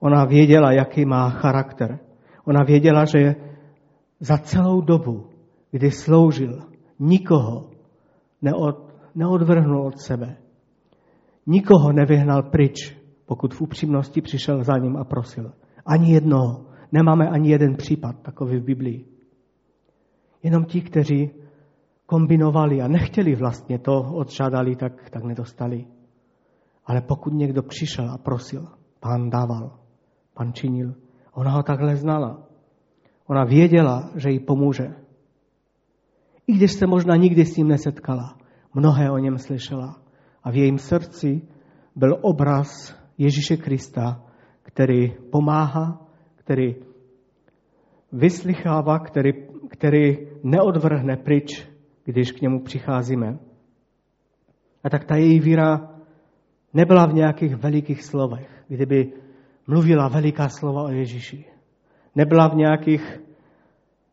[0.00, 1.98] Ona věděla, jaký má charakter.
[2.44, 3.34] Ona věděla, že
[4.20, 5.26] za celou dobu,
[5.70, 6.62] kdy sloužil,
[6.98, 7.70] nikoho
[8.42, 10.36] neod, neodvrhnul od sebe.
[11.46, 15.52] Nikoho nevyhnal pryč, pokud v upřímnosti přišel za ním a prosil.
[15.86, 16.66] Ani jednoho.
[16.92, 19.04] Nemáme ani jeden případ takový v Biblii.
[20.42, 21.30] Jenom ti, kteří
[22.06, 25.86] kombinovali a nechtěli vlastně to, odžádali, tak, tak nedostali.
[26.86, 28.68] Ale pokud někdo přišel a prosil,
[29.00, 29.79] pán dával,
[30.40, 30.94] pán činil.
[31.32, 32.42] Ona ho takhle znala.
[33.26, 34.94] Ona věděla, že jí pomůže.
[36.46, 38.38] I když se možná nikdy s ním nesetkala,
[38.74, 40.00] mnohé o něm slyšela.
[40.42, 41.42] A v jejím srdci
[41.96, 44.24] byl obraz Ježíše Krista,
[44.62, 46.00] který pomáhá,
[46.34, 46.74] který
[48.12, 49.32] vyslychává, který,
[49.68, 51.68] který neodvrhne pryč,
[52.04, 53.38] když k němu přicházíme.
[54.84, 55.90] A tak ta její víra
[56.74, 59.12] nebyla v nějakých velikých slovech, kdyby
[59.70, 61.44] mluvila veliká slova o Ježíši.
[62.14, 63.20] Nebyla v nějakých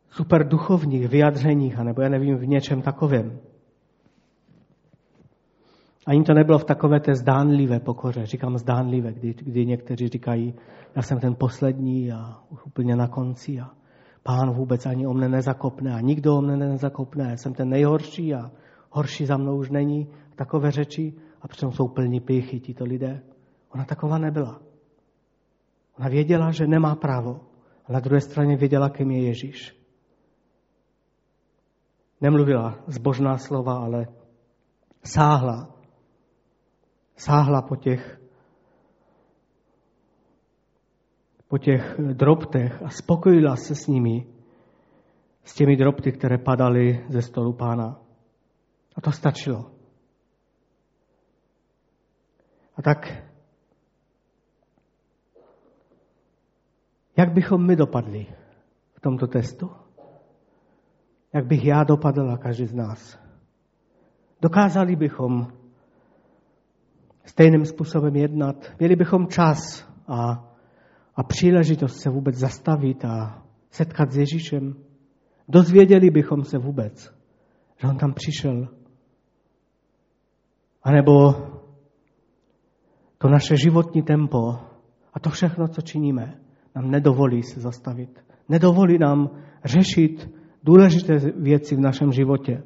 [0.09, 3.39] super duchovních vyjadřeních, anebo já nevím, v něčem takovém.
[6.05, 8.25] Ani to nebylo v takové té zdánlivé pokoře.
[8.25, 10.53] Říkám zdánlivé, kdy, kdy někteří říkají,
[10.95, 13.69] já jsem ten poslední a úplně na konci a
[14.23, 17.29] pán vůbec ani o mne nezakopne a nikdo o mne nezakopne.
[17.29, 18.51] Já jsem ten nejhorší a
[18.89, 20.07] horší za mnou už není.
[20.35, 23.21] Takové řeči a přitom jsou plní pěchy tito lidé.
[23.73, 24.66] Ona taková nebyla.
[25.99, 27.41] Ona věděla, že nemá právo.
[27.85, 29.77] A na druhé straně věděla, kým je Ježíš.
[32.21, 34.07] Nemluvila zbožná slova, ale
[35.03, 35.77] sáhla
[37.17, 38.19] sáhla po těch,
[41.47, 44.27] po těch drobtech a spokojila se s nimi,
[45.43, 47.99] s těmi drobty, které padaly ze stolu pána.
[48.95, 49.71] A to stačilo.
[52.75, 53.26] A tak,
[57.17, 58.25] jak bychom my dopadli
[58.93, 59.69] v tomto testu?
[61.33, 63.19] Jak bych já dopadl a každý z nás?
[64.41, 65.47] Dokázali bychom
[67.25, 68.55] stejným způsobem jednat.
[68.79, 70.45] Měli bychom čas a,
[71.15, 74.75] a příležitost se vůbec zastavit a setkat s Ježíšem.
[75.47, 77.13] Dozvěděli bychom se vůbec,
[77.77, 78.67] že on tam přišel.
[80.83, 81.33] A nebo
[83.17, 84.59] to naše životní tempo
[85.13, 86.46] a to všechno, co činíme,
[86.77, 88.23] nám nedovolí se zastavit.
[88.49, 89.29] Nedovolí nám
[89.65, 90.29] řešit
[90.63, 92.63] důležité věci v našem životě.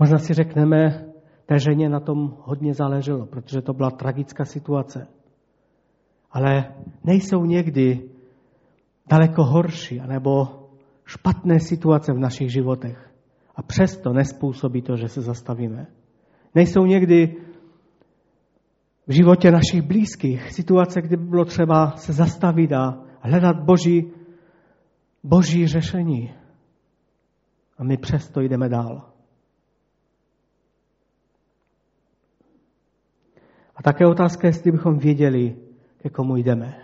[0.00, 1.04] Možná si řekneme,
[1.46, 5.06] té ženě na tom hodně záleželo, protože to byla tragická situace.
[6.30, 6.74] Ale
[7.04, 8.10] nejsou někdy
[9.06, 10.46] daleko horší anebo
[11.04, 13.10] špatné situace v našich životech.
[13.56, 15.86] A přesto nespůsobí to, že se zastavíme.
[16.54, 17.36] Nejsou někdy
[19.08, 24.12] v životě našich blízkých situace, kdy by bylo třeba se zastavit a hledat boží,
[25.24, 26.34] boží řešení.
[27.78, 29.10] A my přesto jdeme dál.
[33.76, 35.56] A také otázka, jestli bychom věděli,
[36.02, 36.74] ke komu jdeme.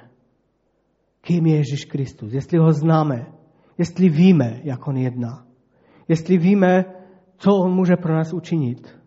[1.21, 2.33] Kým je Ježíš Kristus?
[2.33, 3.27] Jestli ho známe,
[3.79, 5.47] jestli víme, jak on jedná,
[6.09, 6.85] jestli víme,
[7.37, 9.04] co on může pro nás učinit,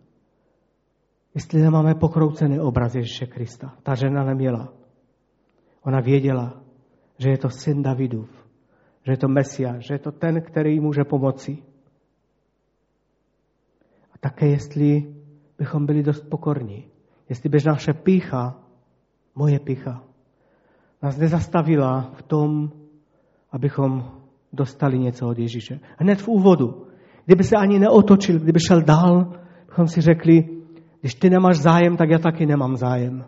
[1.38, 3.74] jestli nemáme pokroucený obraz Ježíše Krista.
[3.82, 4.72] Ta žena neměla.
[5.82, 6.62] Ona věděla,
[7.18, 8.30] že je to syn Davidův,
[9.06, 11.58] že je to Mesia, že je to ten, který může pomoci.
[14.14, 15.14] A také jestli
[15.58, 16.84] bychom byli dost pokorní.
[17.28, 18.58] Jestli by naše pícha,
[19.34, 20.02] moje pícha,
[21.02, 22.70] nás nezastavila v tom,
[23.50, 24.10] abychom
[24.52, 25.80] dostali něco od Ježíše.
[25.98, 26.86] Hned v úvodu.
[27.24, 29.32] Kdyby se ani neotočil, kdyby šel dál,
[29.66, 30.57] bychom si řekli,
[31.00, 33.24] když ty nemáš zájem, tak já taky nemám zájem.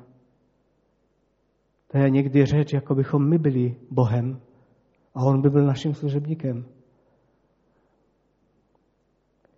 [1.92, 4.40] To je někdy řeč, jako bychom my byli Bohem
[5.14, 6.64] a on by byl naším služebníkem.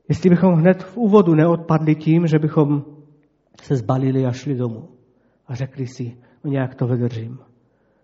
[0.09, 2.85] Jestli bychom hned v úvodu neodpadli tím, že bychom
[3.63, 4.89] se zbalili a šli domů
[5.47, 7.39] a řekli si, no nějak to vydržím.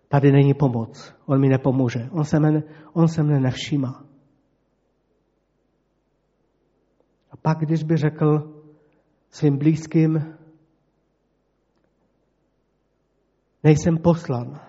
[0.08, 4.04] Tady není pomoc, on mi nepomůže, on se mne, on se mne nevšímá.
[7.30, 8.57] A pak, když by řekl
[9.30, 10.34] svým blízkým,
[13.64, 14.60] nejsem poslan,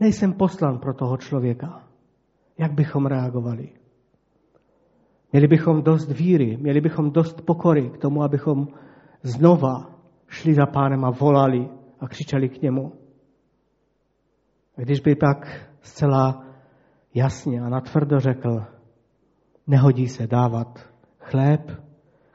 [0.00, 1.88] nejsem poslan pro toho člověka,
[2.58, 3.72] jak bychom reagovali?
[5.32, 8.68] Měli bychom dost víry, měli bychom dost pokory k tomu, abychom
[9.22, 9.90] znova
[10.28, 11.68] šli za pánem a volali
[12.00, 12.92] a křičeli k němu.
[14.76, 16.44] A když by pak zcela
[17.14, 18.64] jasně a natvrdo řekl,
[19.66, 20.78] nehodí se dávat
[21.18, 21.70] chléb,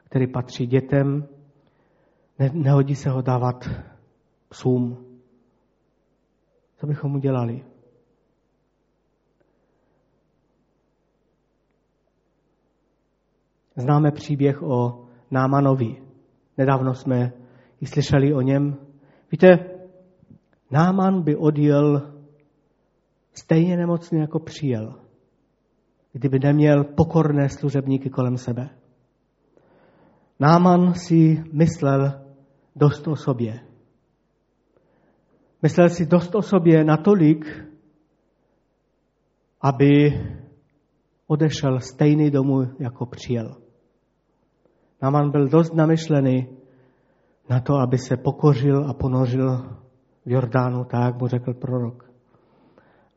[0.04, 1.28] který patří dětem,
[2.38, 3.68] ne, nehodí se ho dávat
[4.48, 5.06] psům.
[6.76, 7.64] Co bychom udělali?
[13.76, 16.02] Známe příběh o Námanovi.
[16.58, 17.32] Nedávno jsme
[17.80, 18.76] i slyšeli o něm.
[19.32, 19.48] Víte,
[20.70, 22.12] Náman by odjel
[23.32, 24.94] stejně nemocný, jako přijel,
[26.12, 28.70] kdyby neměl pokorné služebníky kolem sebe.
[30.40, 32.23] Náman si myslel
[32.76, 33.60] dost o sobě.
[35.62, 37.46] Myslel si dost o sobě natolik,
[39.60, 40.20] aby
[41.26, 43.56] odešel stejný domů, jako přijel.
[45.02, 46.48] Naman byl dost namyšlený
[47.50, 49.58] na to, aby se pokořil a ponořil
[50.26, 52.10] v Jordánu, tak jak mu řekl prorok.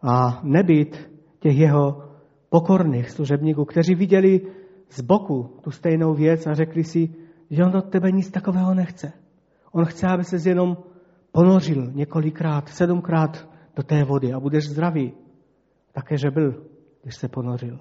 [0.02, 2.04] A nebýt těch jeho
[2.50, 4.41] pokorných služebníků, kteří viděli
[4.89, 7.15] z boku tu stejnou věc a řekli si,
[7.50, 9.13] že on od tebe nic takového nechce.
[9.72, 10.78] On chce, aby se jenom
[11.32, 15.14] ponořil několikrát, sedmkrát do té vody a budeš zdravý.
[15.92, 16.64] Také, že byl,
[17.04, 17.80] když se ponořil.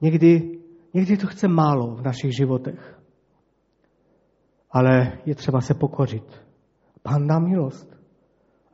[0.00, 0.60] Někdy
[0.94, 3.00] Někdy to chce málo v našich životech.
[4.70, 6.46] Ale je třeba se pokořit.
[7.02, 7.96] Pán dá milost.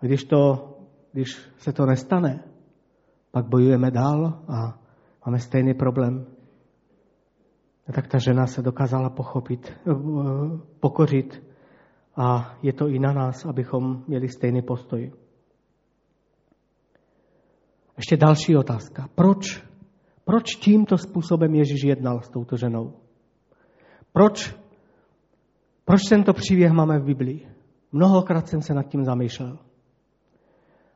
[0.01, 0.73] A když, to,
[1.13, 2.45] když se to nestane,
[3.31, 4.79] pak bojujeme dál a
[5.27, 6.27] máme stejný problém.
[7.89, 9.93] A tak ta žena se dokázala pochopit, eh,
[10.81, 11.43] pokořit
[12.17, 15.13] a je to i na nás, abychom měli stejný postoj.
[17.97, 19.09] Ještě další otázka.
[19.15, 19.67] Proč
[20.27, 22.93] proč tímto způsobem Ježíš jednal s touto ženou?
[24.13, 24.57] Proč,
[25.85, 27.49] proč tento příběh máme v Biblii?
[27.93, 29.59] Mnohokrát jsem se nad tím zamýšlel.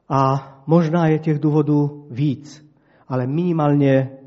[0.09, 0.19] A
[0.67, 2.67] možná je těch důvodů víc,
[3.09, 4.19] ale minimálně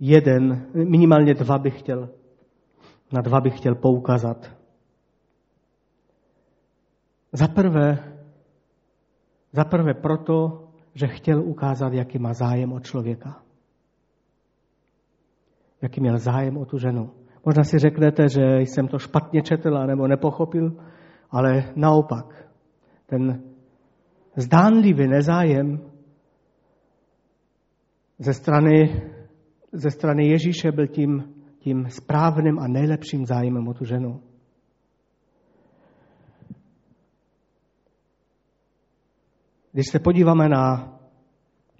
[0.00, 2.08] jeden, minimálně dva bych chtěl,
[3.12, 4.50] na dva bych chtěl poukazat.
[7.32, 7.98] Za prvé,
[9.52, 13.42] za prvé proto, že chtěl ukázat, jaký má zájem o člověka
[15.82, 17.10] jaký měl zájem o tu ženu.
[17.46, 20.72] Možná si řeknete, že jsem to špatně četl nebo nepochopil,
[21.30, 22.48] ale naopak,
[23.06, 23.42] ten
[24.36, 25.80] zdánlivý nezájem
[28.18, 29.02] ze strany,
[29.72, 34.20] ze strany Ježíše byl tím, tím správným a nejlepším zájmem o tu ženu.
[39.72, 40.98] Když se podíváme na,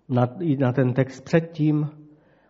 [0.09, 1.89] na, na ten text předtím,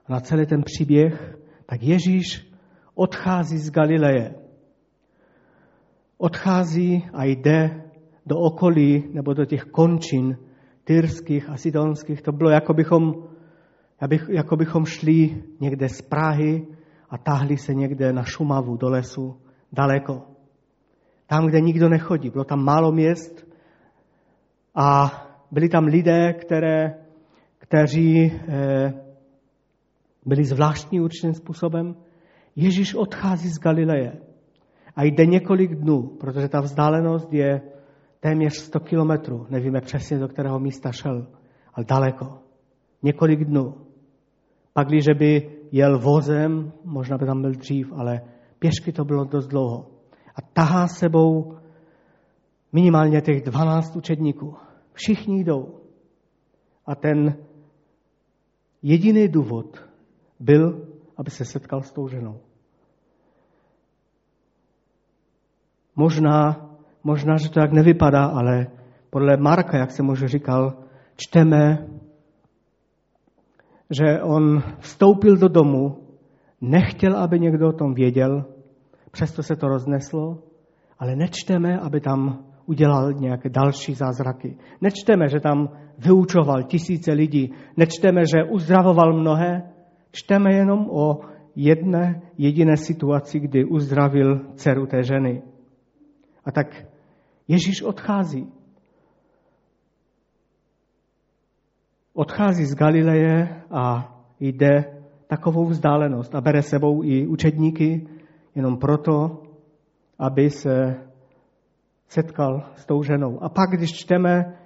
[0.09, 2.53] na celý ten příběh, tak Ježíš
[2.95, 4.35] odchází z Galileje.
[6.19, 7.83] Odchází a jde
[8.27, 10.37] do okolí nebo do těch končin
[10.85, 12.23] tyrských a sidonských.
[12.23, 13.30] To bylo, jako bychom,
[14.29, 16.67] jako bychom šli někde z Prahy
[17.11, 19.37] a táhli se někde na Šumavu do lesu,
[19.73, 20.23] daleko.
[21.27, 22.31] Tam, kde nikdo nechodí.
[22.31, 23.47] Bylo tam málo měst
[24.75, 25.13] a
[25.51, 26.95] byli tam lidé, které,
[27.59, 28.93] kteří eh,
[30.27, 31.97] byli zvláštní určitým způsobem.
[32.57, 34.13] Ježíš odchází z Galileje
[34.97, 37.61] a jde několik dnů, protože ta vzdálenost je
[38.21, 39.47] téměř 100 kilometrů.
[39.51, 41.27] Nevíme přesně, do kterého místa šel,
[41.75, 42.39] ale daleko.
[43.03, 43.75] Několik dnů.
[44.73, 48.21] Pak, když by jel vozem, možná by tam byl dřív, ale
[48.59, 49.87] pěšky to bylo dost dlouho.
[50.37, 51.57] A tahá sebou
[52.73, 54.57] minimálně těch 12 učedníků.
[54.93, 55.81] Všichni jdou.
[56.87, 57.37] A ten
[58.83, 59.85] jediný důvod,
[60.41, 62.41] byl, aby se setkal s tou ženou.
[65.97, 66.71] Možná,
[67.05, 68.67] možná, že to tak nevypadá, ale
[69.11, 70.79] podle Marka, jak jsem už říkal,
[71.17, 71.89] čteme,
[73.91, 75.97] že on vstoupil do domu,
[76.61, 78.45] nechtěl, aby někdo o tom věděl,
[79.11, 80.39] přesto se to rozneslo,
[80.99, 84.57] ale nečteme, aby tam udělal nějaké další zázraky.
[84.81, 85.69] Nečteme, že tam
[85.99, 89.63] vyučoval tisíce lidí, nečteme, že uzdravoval mnohé,
[90.13, 91.21] čteme jenom o
[91.57, 95.43] jedné jediné situaci, kdy uzdravil dceru té ženy.
[96.45, 96.67] A tak
[97.51, 98.47] Ježíš odchází.
[102.15, 104.85] Odchází z Galileje a jde
[105.27, 108.07] takovou vzdálenost a bere sebou i učedníky
[108.55, 109.43] jenom proto,
[110.19, 110.97] aby se
[112.09, 113.43] setkal s tou ženou.
[113.43, 114.59] A pak, když čteme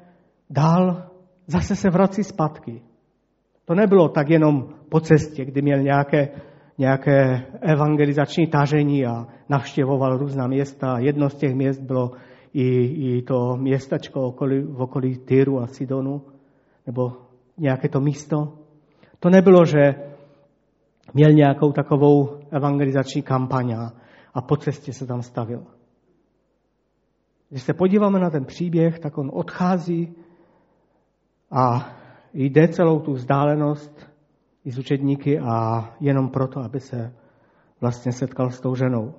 [0.50, 1.10] dál,
[1.46, 2.82] zase se vrací zpátky.
[3.64, 6.28] To nebylo tak jenom po cestě, kdy měl nějaké,
[6.78, 10.98] nějaké evangelizační tažení a navštěvoval různá města.
[10.98, 12.10] Jedno z těch měst bylo
[12.54, 16.22] i, i to městačko okolí, v okolí Tyru a Sidonu,
[16.86, 17.12] nebo
[17.58, 18.58] nějaké to místo.
[19.20, 19.94] To nebylo, že
[21.14, 23.76] měl nějakou takovou evangelizační kampaň
[24.34, 25.66] a po cestě se tam stavil.
[27.48, 30.14] Když se podíváme na ten příběh, tak on odchází
[31.50, 31.90] a
[32.32, 34.10] jde celou tu vzdálenost
[34.64, 37.14] i z učedníky a jenom proto, aby se
[37.80, 39.14] vlastně setkal s tou ženou.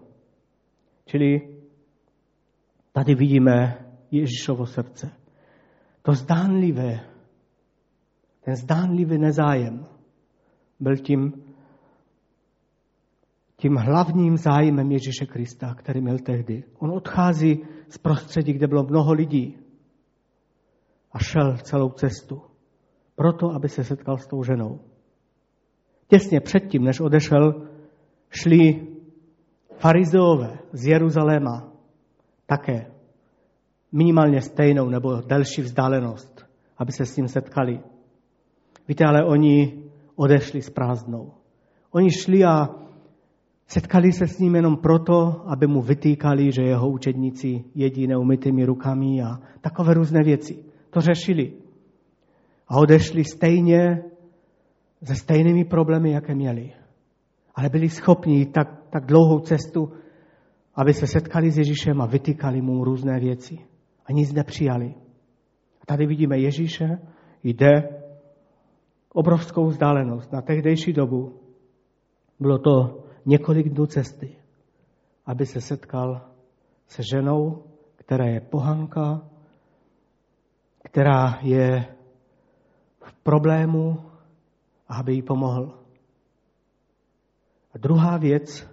[1.05, 1.41] Čili
[2.91, 5.11] tady vidíme Ježíšovo srdce.
[6.01, 6.99] To zdánlivé,
[8.45, 9.85] ten zdánlivý nezájem
[10.79, 11.43] byl tím,
[13.57, 16.63] tím hlavním zájmem Ježíše Krista, který měl tehdy.
[16.79, 19.57] On odchází z prostředí, kde bylo mnoho lidí
[21.11, 22.41] a šel celou cestu.
[23.15, 24.79] Proto, aby se setkal s tou ženou.
[26.07, 27.67] Těsně předtím, než odešel,
[28.29, 28.87] šli
[29.77, 31.71] farizeové z Jeruzaléma
[32.45, 32.91] také
[33.91, 36.45] minimálně stejnou nebo delší vzdálenost,
[36.77, 37.94] aby se s ním setkali.
[38.87, 39.83] Víte, ale oni
[40.15, 41.31] odešli s prázdnou.
[41.91, 42.69] Oni šli a
[43.67, 49.23] setkali se s ním jenom proto, aby mu vytýkali, že jeho učedníci jedí neumytými rukami
[49.23, 50.63] a takové různé věci.
[50.89, 51.53] To řešili.
[52.67, 54.03] A odešli stejně
[55.03, 56.71] se stejnými problémy, jaké měli.
[57.55, 59.91] Ale byli schopni tak, tak dlouhou cestu,
[60.75, 63.57] aby se setkali s Ježíšem a vytýkali mu různé věci.
[64.05, 64.95] A nic nepřijali.
[65.81, 66.99] A tady vidíme Ježíše,
[67.43, 68.04] jde
[69.15, 70.31] obrovskou vzdálenost.
[70.31, 71.39] Na tehdejší dobu
[72.39, 74.35] bylo to několik dnů cesty,
[75.25, 76.21] aby se setkal
[76.87, 77.63] se ženou,
[77.95, 79.21] která je pohanka,
[80.83, 81.85] která je
[83.03, 83.97] v problému
[84.87, 85.79] a aby jí pomohl.
[87.73, 88.69] A druhá věc,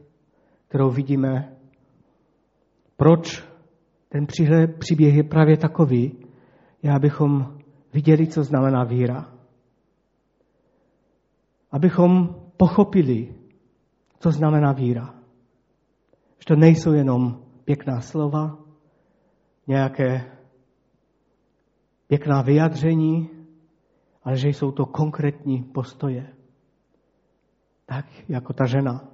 [0.69, 1.57] kterou vidíme,
[2.97, 3.45] proč
[4.09, 4.27] ten
[4.79, 6.27] příběh je právě takový,
[6.83, 7.59] je, abychom
[7.93, 9.42] viděli, co znamená víra.
[11.73, 13.35] Abychom pochopili,
[14.19, 15.15] co znamená víra.
[16.39, 18.59] Že to nejsou jenom pěkná slova,
[19.67, 20.33] nějaké
[22.07, 23.31] pěkná vyjadření,
[24.23, 26.35] ale že jsou to konkrétní postoje.
[27.87, 29.09] Tak jako ta žena.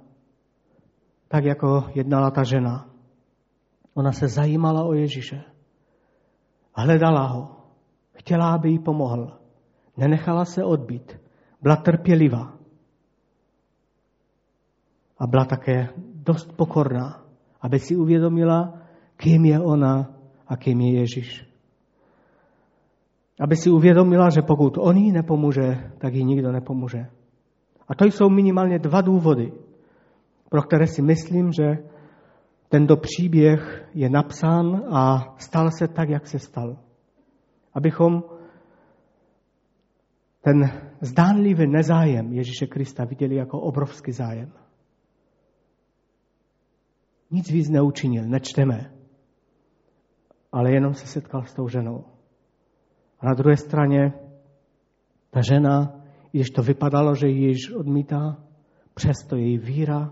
[1.27, 2.89] Tak jako jednala ta žena.
[3.93, 5.43] Ona se zajímala o Ježíše.
[6.75, 7.55] Hledala ho.
[8.13, 9.31] Chtěla, aby jí pomohl.
[9.97, 11.28] Nenechala se odbít.
[11.61, 12.53] Byla trpělivá.
[15.17, 17.23] A byla také dost pokorná,
[17.61, 18.73] aby si uvědomila,
[19.17, 20.11] kým je ona
[20.47, 21.49] a kým je Ježíš.
[23.39, 27.07] Aby si uvědomila, že pokud on jí nepomůže, tak jí nikdo nepomůže.
[27.87, 29.51] A to jsou minimálně dva důvody,
[30.49, 31.77] pro které si myslím, že
[32.69, 36.77] tento příběh je napsán a stal se tak, jak se stal.
[37.73, 38.23] Abychom
[40.41, 40.71] ten
[41.01, 44.51] zdánlivý nezájem Ježíše Krista viděli jako obrovský zájem.
[47.31, 48.93] Nic víc neučinil, nečteme.
[50.51, 52.05] Ale jenom se setkal s tou ženou.
[53.19, 54.13] A na druhé straně
[55.29, 58.37] ta žena, když to vypadalo, že ji již odmítá,
[58.93, 60.11] přesto její víra,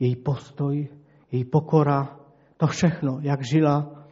[0.00, 0.88] její postoj,
[1.32, 2.18] její pokora,
[2.56, 4.04] to všechno, jak žila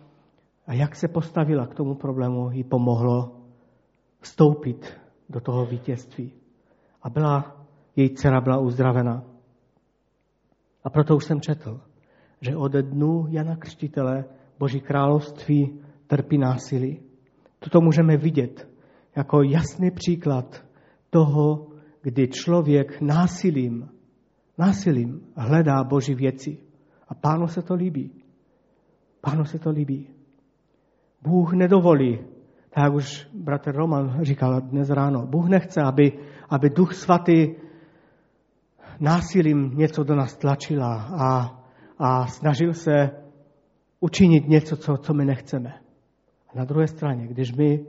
[0.66, 3.40] a jak se postavila k tomu problému, jí pomohlo
[4.20, 6.32] vstoupit do toho vítězství.
[7.02, 7.66] A byla,
[7.96, 9.24] její dcera byla uzdravena.
[10.84, 11.80] A proto už jsem četl,
[12.40, 14.24] že ode dnu Jana Křtitele
[14.58, 17.00] Boží království trpí násilí.
[17.58, 18.68] Toto můžeme vidět
[19.16, 20.64] jako jasný příklad
[21.10, 21.66] toho,
[22.02, 23.88] kdy člověk násilím,
[24.58, 26.58] násilím hledá Boží věci.
[27.08, 28.10] A pánu se to líbí.
[29.20, 30.08] Pánu se to líbí.
[31.22, 32.18] Bůh nedovolí,
[32.76, 36.12] tak jak už bratr Roman říkal dnes ráno, Bůh nechce, aby,
[36.48, 37.54] aby Duch Svatý
[39.00, 41.62] násilím něco do nás tlačila a,
[41.98, 43.10] a snažil se
[44.00, 45.80] učinit něco, co, co my nechceme.
[46.48, 47.86] A na druhé straně, když my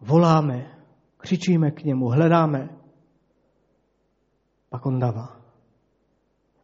[0.00, 0.66] voláme,
[1.16, 2.68] křičíme k němu, hledáme,
[4.68, 5.36] pak on dává.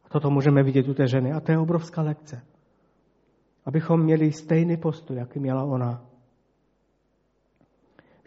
[0.05, 1.33] A toto můžeme vidět u té ženy.
[1.33, 2.41] A to je obrovská lekce.
[3.65, 6.10] Abychom měli stejný postoj, jaký měla ona.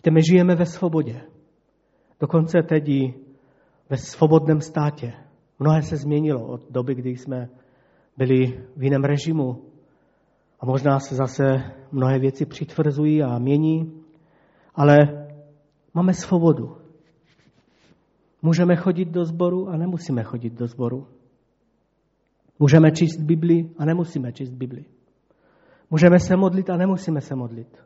[0.04, 1.20] Víte, my žijeme ve svobodě.
[2.20, 2.84] Dokonce teď
[3.90, 5.12] ve svobodném státě.
[5.58, 7.48] Mnohé se změnilo od doby, kdy jsme
[8.16, 9.62] byli v jiném režimu.
[10.60, 11.42] A možná se zase
[11.92, 14.02] mnohé věci přitvrzují a mění,
[14.74, 14.96] ale
[15.94, 16.76] máme svobodu.
[18.42, 21.06] Můžeme chodit do sboru a nemusíme chodit do sboru.
[22.58, 24.84] Můžeme číst Bibli a nemusíme číst Bibli.
[25.90, 27.84] Můžeme se modlit a nemusíme se modlit.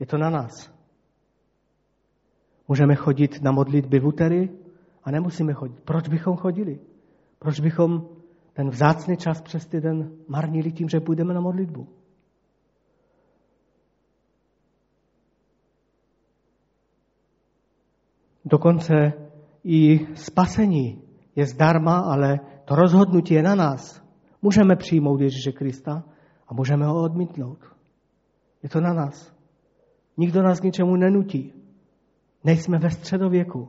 [0.00, 0.79] Je to na nás.
[2.70, 4.48] Můžeme chodit na modlitby v úterý
[5.04, 5.80] a nemusíme chodit.
[5.84, 6.80] Proč bychom chodili?
[7.38, 8.08] Proč bychom
[8.52, 11.88] ten vzácný čas přes týden marnili tím, že půjdeme na modlitbu?
[18.44, 19.12] Dokonce
[19.64, 21.02] i spasení
[21.36, 24.02] je zdarma, ale to rozhodnutí je na nás.
[24.42, 26.04] Můžeme přijmout Ježíše Krista
[26.48, 27.58] a můžeme ho odmítnout.
[28.62, 29.34] Je to na nás.
[30.16, 31.59] Nikdo nás k ničemu nenutí.
[32.44, 33.68] Nejsme ve středověku,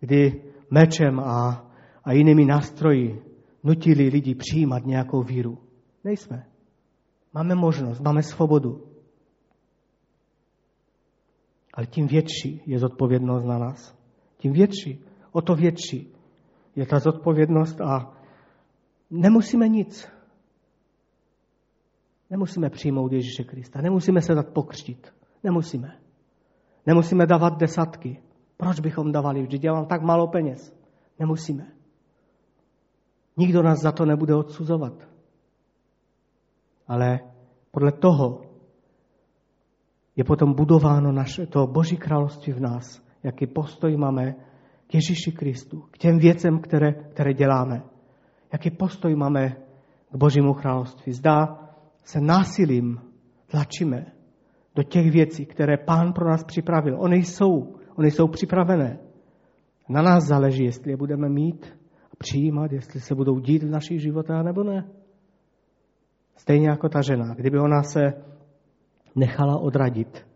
[0.00, 1.66] kdy mečem a,
[2.04, 3.22] a jinými nástroji
[3.64, 5.58] nutili lidi přijímat nějakou víru.
[6.04, 6.46] Nejsme.
[7.34, 8.86] Máme možnost, máme svobodu.
[11.74, 13.98] Ale tím větší je zodpovědnost na nás.
[14.38, 16.14] Tím větší, o to větší
[16.76, 18.12] je ta zodpovědnost a
[19.10, 20.08] nemusíme nic.
[22.30, 23.80] Nemusíme přijmout Ježíše Krista.
[23.80, 25.14] Nemusíme se dát pokřtít.
[25.44, 26.07] Nemusíme.
[26.88, 28.22] Nemusíme dávat desatky.
[28.56, 29.42] Proč bychom dávali?
[29.42, 30.76] Vždyť já mám tak málo peněz.
[31.18, 31.66] Nemusíme.
[33.36, 34.92] Nikdo nás za to nebude odsuzovat.
[36.86, 37.20] Ale
[37.70, 38.42] podle toho
[40.16, 44.32] je potom budováno naše, to Boží království v nás, jaký postoj máme
[44.86, 47.82] k Ježíši Kristu, k těm věcem, které, které děláme.
[48.52, 49.56] Jaký postoj máme
[50.12, 51.12] k Božímu království.
[51.12, 51.68] Zdá
[52.04, 53.00] se násilím
[53.46, 54.17] tlačíme
[54.78, 57.00] do těch věcí, které Pán pro nás připravil.
[57.00, 58.98] Ony jsou, ony jsou připravené.
[59.88, 61.66] Na nás záleží, jestli je budeme mít
[62.12, 64.88] a přijímat, jestli se budou dít v našich životech, nebo ne.
[66.36, 68.12] Stejně jako ta žena, kdyby ona se
[69.16, 70.26] nechala odradit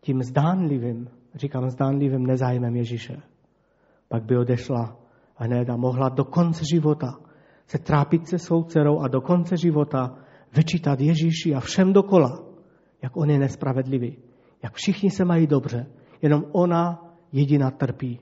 [0.00, 3.16] tím zdánlivým, říkám zdánlivým nezájmem Ježíše,
[4.08, 4.96] pak by odešla
[5.36, 7.18] a hned a mohla do konce života
[7.66, 10.18] se trápit se svou dcerou a do konce života
[10.56, 12.53] vyčítat Ježíši a všem dokola,
[13.04, 14.18] jak on je nespravedlivý,
[14.62, 15.86] jak všichni se mají dobře,
[16.22, 18.20] jenom ona jediná trpí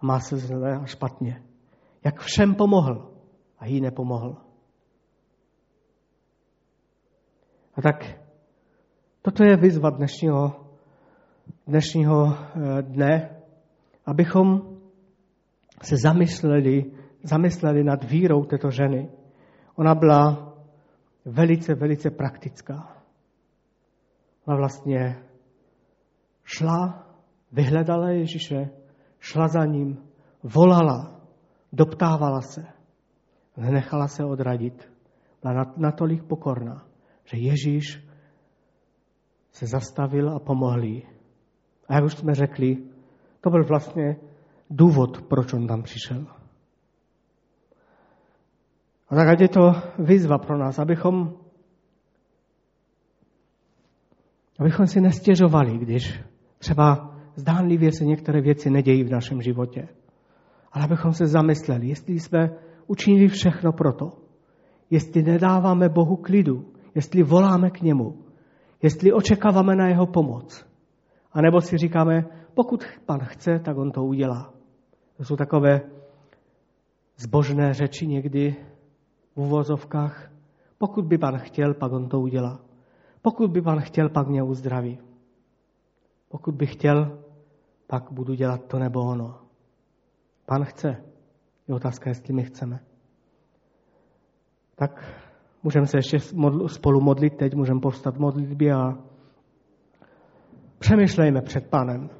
[0.00, 1.42] a má se zle a špatně.
[2.04, 3.12] Jak všem pomohl
[3.58, 4.36] a jí nepomohl.
[7.74, 8.20] A tak
[9.22, 10.66] toto je výzva dnešního,
[11.66, 13.36] dnešního eh, dne,
[14.06, 14.78] abychom
[15.82, 16.92] se zamysleli,
[17.22, 19.10] zamysleli nad vírou této ženy.
[19.76, 20.54] Ona byla
[21.24, 23.01] velice, velice praktická.
[24.46, 25.22] Ona vlastně
[26.44, 27.06] šla,
[27.52, 28.70] vyhledala Ježíše,
[29.18, 29.98] šla za ním,
[30.42, 31.20] volala,
[31.72, 32.64] doptávala se,
[33.56, 34.92] nenechala se odradit.
[35.42, 36.86] Byla natolik pokorná,
[37.24, 38.08] že Ježíš
[39.50, 41.02] se zastavil a pomohl jí.
[41.88, 42.76] A jak už jsme řekli,
[43.40, 44.16] to byl vlastně
[44.70, 46.26] důvod, proč on tam přišel.
[49.08, 51.36] A tak ať je to výzva pro nás, abychom,
[54.58, 56.20] abychom si nestěžovali, když
[56.58, 59.88] třeba zdánlivě se některé věci nedějí v našem životě.
[60.72, 62.50] Ale abychom se zamysleli, jestli jsme
[62.86, 64.12] učinili všechno proto,
[64.90, 68.18] jestli nedáváme Bohu klidu, jestli voláme k němu,
[68.82, 70.66] jestli očekáváme na jeho pomoc.
[71.32, 72.24] A nebo si říkáme,
[72.54, 74.52] pokud pan chce, tak on to udělá.
[75.16, 75.80] To jsou takové
[77.16, 78.56] zbožné řeči někdy
[79.34, 80.30] v uvozovkách.
[80.78, 82.60] Pokud by pan chtěl, pak on to udělá.
[83.22, 84.98] Pokud by pan chtěl, pak mě uzdraví.
[86.28, 87.18] Pokud by chtěl,
[87.86, 89.38] pak budu dělat to nebo ono.
[90.46, 90.96] Pan chce.
[91.68, 92.80] Je otázka, jestli my chceme.
[94.74, 95.04] Tak
[95.62, 96.18] můžeme se ještě
[96.66, 98.98] spolu modlit teď, můžeme povstat modlitbě a
[100.78, 102.10] přemýšlejme před Pánem.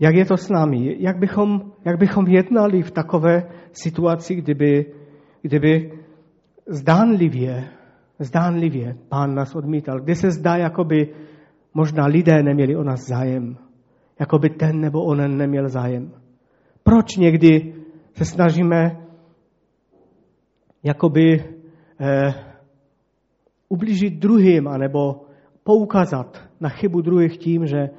[0.00, 0.96] Jak je to s námi?
[0.98, 4.94] Jak bychom, jak bychom jednali v takové situaci, kdyby,
[5.42, 6.00] kdyby
[6.70, 7.68] zdánlivě,
[8.18, 11.14] zdánlivě pán nás odmítal, kde se zdá, jako by
[11.74, 13.56] možná lidé neměli o nás zájem,
[14.20, 16.12] jako by ten nebo onen neměl zájem.
[16.82, 17.74] Proč někdy
[18.14, 19.06] se snažíme
[20.82, 21.44] jakoby
[22.00, 22.34] eh,
[23.68, 25.26] ublížit druhým, anebo
[25.64, 27.90] poukazat na chybu druhých tím, že,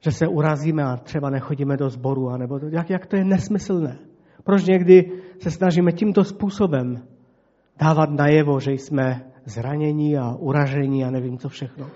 [0.00, 3.98] že se urazíme a třeba nechodíme do sboru, anebo jak, jak to je nesmyslné.
[4.44, 7.02] Proč někdy se snažíme tímto způsobem
[7.78, 11.90] dávat najevo, že jsme zranění a uražení a nevím co všechno.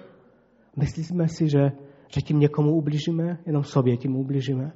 [0.77, 1.73] Myslíme si, že,
[2.09, 4.73] že tím někomu ublížíme, jenom sobě tím ublížíme.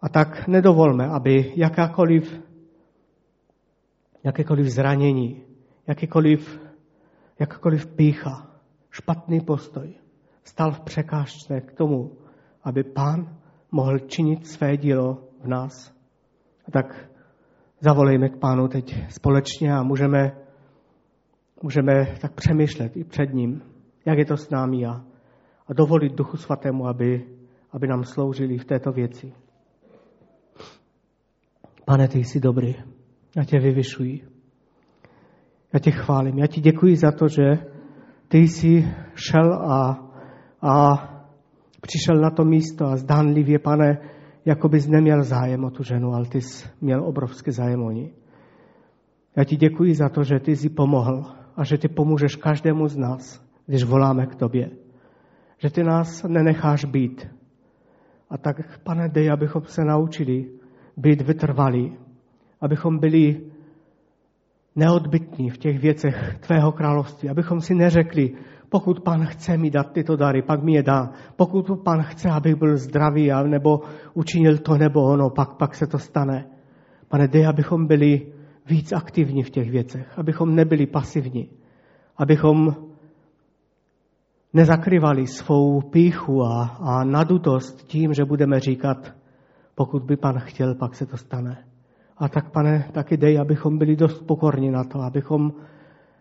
[0.00, 2.42] A tak nedovolme, aby jakákoliv,
[4.24, 5.42] jakékoliv zranění,
[5.86, 6.60] jakýkoliv,
[7.40, 8.50] jakákoliv pícha,
[8.90, 9.94] špatný postoj
[10.48, 12.12] stal v překážce k tomu,
[12.64, 13.38] aby pán
[13.72, 15.94] mohl činit své dílo v nás.
[16.68, 17.07] A tak
[17.80, 20.32] zavolejme k pánu teď společně a můžeme,
[21.62, 23.62] můžeme tak přemýšlet i před ním,
[24.06, 25.04] jak je to s námi a,
[25.66, 27.24] a dovolit Duchu Svatému, aby,
[27.72, 29.32] aby nám sloužili v této věci.
[31.84, 32.74] Pane, ty jsi dobrý.
[33.36, 34.28] Já tě vyvyšuji.
[35.72, 36.38] Já tě chválím.
[36.38, 37.58] Já ti děkuji za to, že
[38.28, 40.08] ty jsi šel a,
[40.62, 40.96] a
[41.80, 43.98] přišel na to místo a zdánlivě, pane,
[44.44, 48.12] jako bys neměl zájem o tu ženu, ale ty jsi měl obrovský zájem o ní.
[49.36, 51.22] Já ti děkuji za to, že ty jsi pomohl
[51.56, 54.70] a že ty pomůžeš každému z nás, když voláme k tobě.
[55.58, 57.26] Že ty nás nenecháš být.
[58.30, 60.50] A tak, pane, dej, abychom se naučili
[60.96, 61.96] být vytrvalí,
[62.60, 63.40] abychom byli
[64.76, 68.34] neodbytní v těch věcech tvého království, abychom si neřekli,
[68.68, 71.10] pokud pan chce mi dát tyto dary, pak mi je dá.
[71.36, 73.80] Pokud pan chce, abych byl zdravý, nebo
[74.14, 76.46] učinil to nebo ono, pak, pak se to stane.
[77.08, 78.32] Pane, dej, abychom byli
[78.66, 81.50] víc aktivní v těch věcech, abychom nebyli pasivní,
[82.16, 82.76] abychom
[84.52, 89.14] nezakrývali svou píchu a, a nadutost tím, že budeme říkat,
[89.74, 91.64] pokud by pan chtěl, pak se to stane.
[92.18, 95.52] A tak, pane, taky dej, abychom byli dost pokorní na to, abychom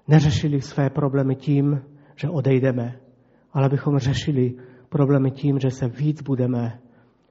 [0.07, 1.81] neřešili své problémy tím,
[2.17, 2.99] že odejdeme,
[3.53, 4.55] ale abychom řešili
[4.89, 6.79] problémy tím, že se víc budeme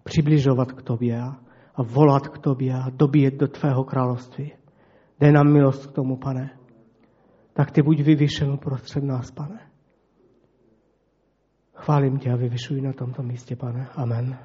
[0.05, 1.37] přibližovat k tobě a,
[1.83, 4.53] volat k tobě a dobíjet do tvého království.
[5.21, 6.51] Dej nám milost k tomu, pane.
[7.53, 9.61] Tak ty buď vyvyšen prostřed nás, pane.
[11.75, 13.89] Chválím tě a vyvyšuji na tomto místě, pane.
[13.97, 14.39] Amen.